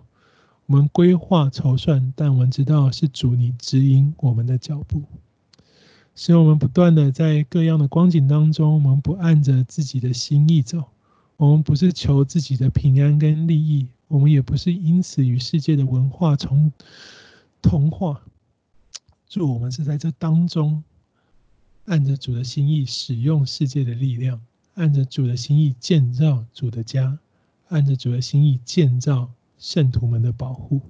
[0.65, 5.03] 我们规划筹算，但我们知道是主你指引我们的脚步，
[6.15, 10.85] 使我们不断的在各样的光景当中，我们不按着自己的心意走，
[11.35, 16.71] 我们不是求自己的平安跟利益，我们也不是因此与世界的文化从
[17.61, 18.21] 同化。
[19.27, 20.83] 主，我们是在这当中，
[21.85, 24.39] 按着主的心意使用世界的力量，
[24.75, 27.19] 按着主的心意建造主的家，
[27.67, 29.29] 按着主的心意建造。
[29.63, 30.81] 圣徒们的保护，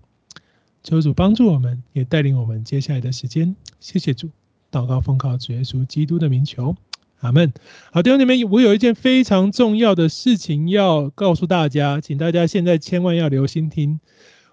[0.81, 3.55] 求主帮助我们，也带领我们接下来的时间。
[3.79, 4.31] 谢谢主，
[4.71, 6.75] 祷告奉靠主耶稣基督的名求，
[7.19, 7.53] 阿门。
[7.91, 13.99] 好，弟兄姊妹，我有一件非常重要的事情要告诉大家，请大家现在千万要留心听。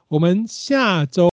[0.08, 1.29] 我们下周。